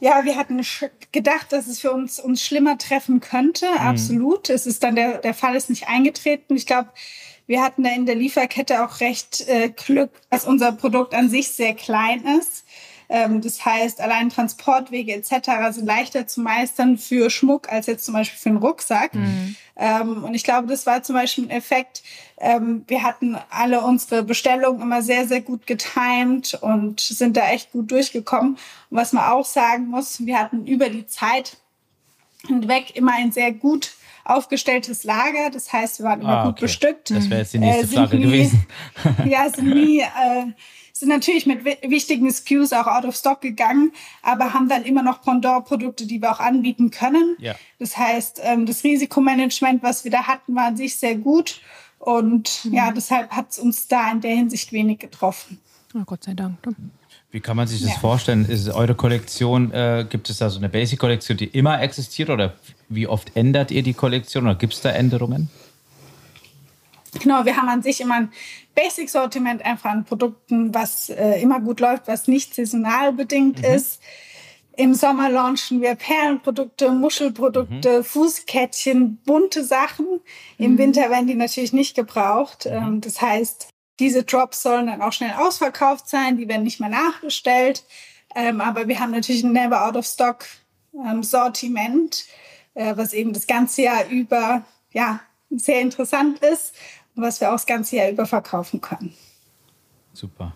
Ja, 0.00 0.24
wir 0.24 0.36
hatten 0.36 0.60
gedacht, 1.12 1.52
dass 1.52 1.68
es 1.68 1.80
für 1.80 1.92
uns 1.92 2.18
uns 2.18 2.42
schlimmer 2.44 2.76
treffen 2.76 3.20
könnte. 3.20 3.66
Mhm. 3.66 3.86
Absolut. 3.86 4.50
Es 4.50 4.66
ist 4.66 4.82
dann 4.82 4.96
der, 4.96 5.18
der 5.18 5.32
Fall 5.32 5.54
ist 5.54 5.70
nicht 5.70 5.88
eingetreten. 5.88 6.56
Ich 6.56 6.66
glaube, 6.66 6.88
wir 7.46 7.62
hatten 7.62 7.84
da 7.84 7.90
in 7.90 8.06
der 8.06 8.16
Lieferkette 8.16 8.84
auch 8.84 8.98
recht 8.98 9.46
äh, 9.46 9.68
Glück, 9.68 10.10
dass 10.28 10.44
unser 10.44 10.72
Produkt 10.72 11.14
an 11.14 11.28
sich 11.28 11.50
sehr 11.50 11.74
klein 11.74 12.24
ist 12.40 12.64
das 13.40 13.64
heißt, 13.64 14.00
allein 14.00 14.30
Transportwege 14.30 15.12
etc. 15.12 15.50
sind 15.70 15.86
leichter 15.86 16.26
zu 16.26 16.40
meistern 16.40 16.96
für 16.96 17.28
Schmuck 17.28 17.70
als 17.70 17.86
jetzt 17.86 18.06
zum 18.06 18.14
Beispiel 18.14 18.38
für 18.38 18.48
einen 18.48 18.58
Rucksack. 18.58 19.14
Mhm. 19.14 19.56
Ähm, 19.76 20.24
und 20.24 20.34
ich 20.34 20.44
glaube, 20.44 20.68
das 20.68 20.86
war 20.86 21.02
zum 21.02 21.14
Beispiel 21.14 21.44
ein 21.44 21.50
Effekt. 21.50 22.02
Ähm, 22.38 22.84
wir 22.88 23.02
hatten 23.02 23.36
alle 23.50 23.82
unsere 23.82 24.22
Bestellungen 24.22 24.80
immer 24.80 25.02
sehr, 25.02 25.26
sehr 25.28 25.42
gut 25.42 25.66
getimt 25.66 26.54
und 26.60 27.00
sind 27.00 27.36
da 27.36 27.50
echt 27.50 27.72
gut 27.72 27.90
durchgekommen. 27.90 28.52
Und 28.90 28.96
was 28.96 29.12
man 29.12 29.24
auch 29.24 29.44
sagen 29.44 29.88
muss, 29.88 30.24
wir 30.24 30.38
hatten 30.38 30.66
über 30.66 30.88
die 30.88 31.06
Zeit 31.06 31.58
hinweg 32.46 32.96
immer 32.96 33.12
ein 33.12 33.30
sehr 33.30 33.52
gut 33.52 33.92
aufgestelltes 34.24 35.04
Lager. 35.04 35.50
Das 35.50 35.72
heißt, 35.72 36.00
wir 36.00 36.06
waren 36.06 36.20
immer 36.20 36.38
ah, 36.38 36.44
gut 36.44 36.52
okay. 36.52 36.60
bestückt. 36.62 37.10
Das 37.10 37.28
wäre 37.28 37.40
jetzt 37.40 37.54
die 37.54 37.58
nächste 37.58 37.84
äh, 37.84 37.98
Frage 37.98 38.16
nie, 38.16 38.22
gewesen. 38.24 38.66
ja, 39.24 39.48
sind 39.48 39.74
nie, 39.74 40.00
äh, 40.00 40.46
sind 40.92 41.08
natürlich 41.08 41.46
mit 41.46 41.64
wichtigen 41.64 42.30
SKUs 42.30 42.72
auch 42.72 42.86
out 42.86 43.04
of 43.04 43.16
stock 43.16 43.40
gegangen, 43.40 43.92
aber 44.22 44.54
haben 44.54 44.68
dann 44.68 44.84
immer 44.84 45.02
noch 45.02 45.22
Pendant-Produkte, 45.22 46.06
die 46.06 46.22
wir 46.22 46.30
auch 46.30 46.40
anbieten 46.40 46.90
können. 46.90 47.36
Ja. 47.38 47.54
Das 47.78 47.96
heißt, 47.96 48.40
ähm, 48.44 48.66
das 48.66 48.84
Risikomanagement, 48.84 49.82
was 49.82 50.04
wir 50.04 50.10
da 50.10 50.26
hatten, 50.26 50.54
war 50.54 50.66
an 50.66 50.76
sich 50.76 50.96
sehr 50.96 51.16
gut. 51.16 51.60
Und 51.98 52.64
mhm. 52.64 52.74
ja, 52.74 52.90
deshalb 52.92 53.30
hat 53.30 53.50
es 53.50 53.58
uns 53.58 53.88
da 53.88 54.10
in 54.10 54.20
der 54.20 54.34
Hinsicht 54.34 54.72
wenig 54.72 54.98
getroffen. 54.98 55.60
Oh, 55.94 56.02
Gott 56.04 56.24
sei 56.24 56.34
Dank. 56.34 56.64
Ne? 56.66 56.74
Wie 57.30 57.40
kann 57.40 57.56
man 57.56 57.66
sich 57.66 57.80
das 57.80 57.92
ja. 57.92 57.98
vorstellen? 57.98 58.44
Ist 58.44 58.68
eure 58.68 58.94
Kollektion, 58.94 59.72
äh, 59.72 60.06
gibt 60.08 60.28
es 60.28 60.38
da 60.38 60.50
so 60.50 60.58
eine 60.58 60.68
Basic-Kollektion, 60.68 61.38
die 61.38 61.46
immer 61.46 61.80
existiert 61.80 62.28
oder 62.28 62.54
wie 62.94 63.06
oft 63.06 63.36
ändert 63.36 63.70
ihr 63.70 63.82
die 63.82 63.94
Kollektion 63.94 64.44
oder 64.44 64.54
gibt 64.54 64.74
es 64.74 64.80
da 64.80 64.90
Änderungen? 64.90 65.50
Genau, 67.20 67.44
wir 67.44 67.56
haben 67.56 67.68
an 67.68 67.82
sich 67.82 68.00
immer 68.00 68.14
ein 68.14 68.32
Basic-Sortiment 68.74 69.64
einfach 69.64 69.90
an 69.90 70.04
Produkten, 70.04 70.74
was 70.74 71.10
äh, 71.10 71.40
immer 71.42 71.60
gut 71.60 71.80
läuft, 71.80 72.08
was 72.08 72.26
nicht 72.26 72.54
saisonal 72.54 73.12
bedingt 73.12 73.58
mhm. 73.58 73.64
ist. 73.64 74.00
Im 74.74 74.94
Sommer 74.94 75.28
launchen 75.28 75.82
wir 75.82 75.94
Perlenprodukte, 75.94 76.90
Muschelprodukte, 76.90 77.98
mhm. 77.98 78.04
Fußkettchen, 78.04 79.18
bunte 79.26 79.64
Sachen. 79.64 80.06
Im 80.56 80.72
mhm. 80.72 80.78
Winter 80.78 81.10
werden 81.10 81.26
die 81.26 81.34
natürlich 81.34 81.74
nicht 81.74 81.94
gebraucht. 81.94 82.64
Mhm. 82.64 82.72
Ähm, 82.72 83.00
das 83.02 83.20
heißt, 83.20 83.68
diese 84.00 84.24
Drops 84.24 84.62
sollen 84.62 84.86
dann 84.86 85.02
auch 85.02 85.12
schnell 85.12 85.34
ausverkauft 85.36 86.08
sein, 86.08 86.38
die 86.38 86.48
werden 86.48 86.62
nicht 86.62 86.80
mehr 86.80 86.88
nachbestellt. 86.88 87.84
Ähm, 88.34 88.62
aber 88.62 88.88
wir 88.88 88.98
haben 88.98 89.10
natürlich 89.10 89.44
ein 89.44 89.52
Never 89.52 89.86
Out 89.86 89.96
of 89.96 90.06
Stock 90.06 90.46
ähm, 90.94 91.22
Sortiment, 91.22 92.24
äh, 92.74 92.96
was 92.96 93.12
eben 93.12 93.32
das 93.32 93.46
ganze 93.46 93.82
Jahr 93.82 94.06
über 94.08 94.64
ja, 94.92 95.20
sehr 95.50 95.80
interessant 95.80 96.38
ist 96.40 96.74
und 97.14 97.22
was 97.22 97.40
wir 97.40 97.48
auch 97.48 97.54
das 97.54 97.66
ganze 97.66 97.96
Jahr 97.96 98.10
über 98.10 98.26
verkaufen 98.26 98.80
können. 98.80 99.14
Super. 100.12 100.54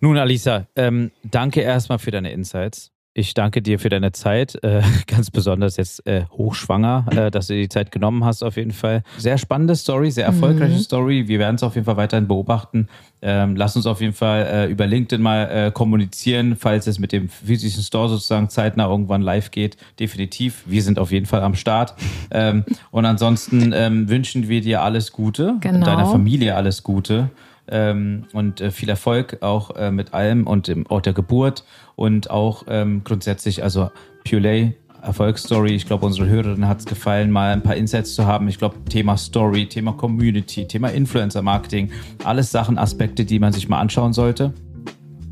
Nun, 0.00 0.18
Alisa, 0.18 0.66
ähm, 0.76 1.10
danke 1.22 1.60
erstmal 1.60 1.98
für 1.98 2.10
deine 2.10 2.32
Insights. 2.32 2.91
Ich 3.14 3.34
danke 3.34 3.60
dir 3.60 3.78
für 3.78 3.90
deine 3.90 4.12
Zeit, 4.12 4.58
äh, 4.64 4.80
ganz 5.06 5.30
besonders 5.30 5.76
jetzt 5.76 6.06
äh, 6.06 6.24
hochschwanger, 6.30 7.04
äh, 7.10 7.30
dass 7.30 7.48
du 7.48 7.54
die 7.54 7.68
Zeit 7.68 7.92
genommen 7.92 8.24
hast 8.24 8.42
auf 8.42 8.56
jeden 8.56 8.70
Fall. 8.70 9.02
Sehr 9.18 9.36
spannende 9.36 9.76
Story, 9.76 10.10
sehr 10.10 10.24
erfolgreiche 10.24 10.76
mhm. 10.76 10.80
Story. 10.80 11.28
Wir 11.28 11.38
werden 11.38 11.56
es 11.56 11.62
auf 11.62 11.74
jeden 11.74 11.84
Fall 11.84 11.98
weiterhin 11.98 12.26
beobachten. 12.26 12.88
Ähm, 13.20 13.54
lass 13.54 13.76
uns 13.76 13.86
auf 13.86 14.00
jeden 14.00 14.14
Fall 14.14 14.46
äh, 14.46 14.66
über 14.70 14.86
LinkedIn 14.86 15.20
mal 15.20 15.44
äh, 15.44 15.70
kommunizieren, 15.70 16.56
falls 16.56 16.86
es 16.86 16.98
mit 16.98 17.12
dem 17.12 17.28
physischen 17.28 17.82
Store 17.82 18.08
sozusagen 18.08 18.48
zeitnah 18.48 18.88
irgendwann 18.88 19.20
live 19.20 19.50
geht. 19.50 19.76
Definitiv. 20.00 20.62
Wir 20.64 20.82
sind 20.82 20.98
auf 20.98 21.12
jeden 21.12 21.26
Fall 21.26 21.42
am 21.42 21.54
Start. 21.54 21.94
Ähm, 22.30 22.64
und 22.90 23.04
ansonsten 23.04 23.74
ähm, 23.74 24.08
wünschen 24.08 24.48
wir 24.48 24.62
dir 24.62 24.80
alles 24.80 25.12
Gute 25.12 25.56
genau. 25.60 25.78
und 25.80 25.86
deiner 25.86 26.06
Familie 26.06 26.56
alles 26.56 26.82
Gute 26.82 27.28
ähm, 27.68 28.24
und 28.32 28.60
äh, 28.60 28.70
viel 28.70 28.88
Erfolg 28.88 29.38
auch 29.42 29.76
äh, 29.76 29.90
mit 29.90 30.14
allem 30.14 30.46
und 30.46 30.68
im 30.68 30.86
Ort 30.88 31.06
der 31.06 31.12
Geburt 31.12 31.64
und 31.96 32.30
auch 32.30 32.64
ähm, 32.68 33.02
grundsätzlich, 33.04 33.62
also 33.62 33.90
Puley, 34.28 34.76
Erfolgsstory. 35.02 35.74
Ich 35.74 35.86
glaube, 35.86 36.06
unsere 36.06 36.28
Hörerin 36.28 36.66
hat 36.68 36.80
es 36.80 36.86
gefallen, 36.86 37.30
mal 37.30 37.52
ein 37.52 37.62
paar 37.62 37.76
Insights 37.76 38.14
zu 38.14 38.26
haben. 38.26 38.48
Ich 38.48 38.58
glaube, 38.58 38.76
Thema 38.88 39.16
Story, 39.16 39.66
Thema 39.66 39.92
Community, 39.92 40.66
Thema 40.66 40.88
Influencer 40.88 41.42
Marketing, 41.42 41.90
alles 42.24 42.50
Sachen, 42.50 42.78
Aspekte, 42.78 43.24
die 43.24 43.38
man 43.38 43.52
sich 43.52 43.68
mal 43.68 43.80
anschauen 43.80 44.12
sollte. 44.12 44.52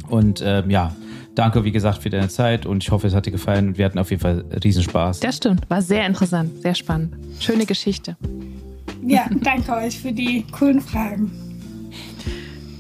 Und 0.08 0.42
ähm, 0.44 0.70
ja, 0.70 0.94
danke, 1.36 1.64
wie 1.64 1.70
gesagt, 1.70 2.02
für 2.02 2.10
deine 2.10 2.28
Zeit 2.28 2.66
und 2.66 2.82
ich 2.82 2.90
hoffe, 2.90 3.06
es 3.06 3.14
hat 3.14 3.26
dir 3.26 3.30
gefallen 3.30 3.68
und 3.68 3.78
wir 3.78 3.84
hatten 3.84 3.98
auf 3.98 4.10
jeden 4.10 4.20
Fall 4.20 4.44
Riesenspaß. 4.62 5.20
Das 5.20 5.36
stimmt, 5.36 5.70
war 5.70 5.82
sehr 5.82 6.04
interessant, 6.06 6.62
sehr 6.62 6.74
spannend. 6.74 7.14
Schöne 7.38 7.64
Geschichte. 7.64 8.16
Ja, 9.06 9.26
danke 9.42 9.72
euch 9.72 9.98
für 9.98 10.12
die 10.12 10.44
coolen 10.50 10.80
Fragen. 10.80 11.49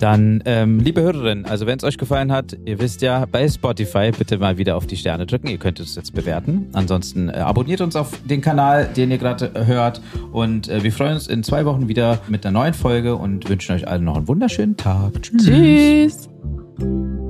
Dann, 0.00 0.42
ähm, 0.46 0.80
liebe 0.80 1.02
Hörerinnen, 1.02 1.44
also 1.44 1.66
wenn 1.66 1.76
es 1.76 1.84
euch 1.84 1.98
gefallen 1.98 2.32
hat, 2.32 2.56
ihr 2.64 2.80
wisst 2.80 3.02
ja, 3.02 3.26
bei 3.30 3.46
Spotify 3.46 4.10
bitte 4.16 4.38
mal 4.38 4.56
wieder 4.56 4.76
auf 4.76 4.86
die 4.86 4.96
Sterne 4.96 5.26
drücken. 5.26 5.48
Ihr 5.48 5.58
könnt 5.58 5.78
es 5.78 5.94
jetzt 5.94 6.14
bewerten. 6.14 6.68
Ansonsten 6.72 7.28
äh, 7.28 7.32
abonniert 7.32 7.82
uns 7.82 7.96
auf 7.96 8.18
den 8.24 8.40
Kanal, 8.40 8.88
den 8.96 9.10
ihr 9.10 9.18
gerade 9.18 9.50
äh, 9.54 9.66
hört. 9.66 10.00
Und 10.32 10.68
äh, 10.68 10.82
wir 10.82 10.92
freuen 10.92 11.14
uns 11.14 11.26
in 11.26 11.42
zwei 11.42 11.66
Wochen 11.66 11.86
wieder 11.86 12.18
mit 12.28 12.46
einer 12.46 12.58
neuen 12.58 12.72
Folge 12.72 13.14
und 13.14 13.46
wünschen 13.50 13.74
euch 13.74 13.86
allen 13.86 14.04
noch 14.04 14.16
einen 14.16 14.26
wunderschönen 14.26 14.78
Tag. 14.78 15.22
Tschüss. 15.22 15.44
Tschüss. 15.44 17.29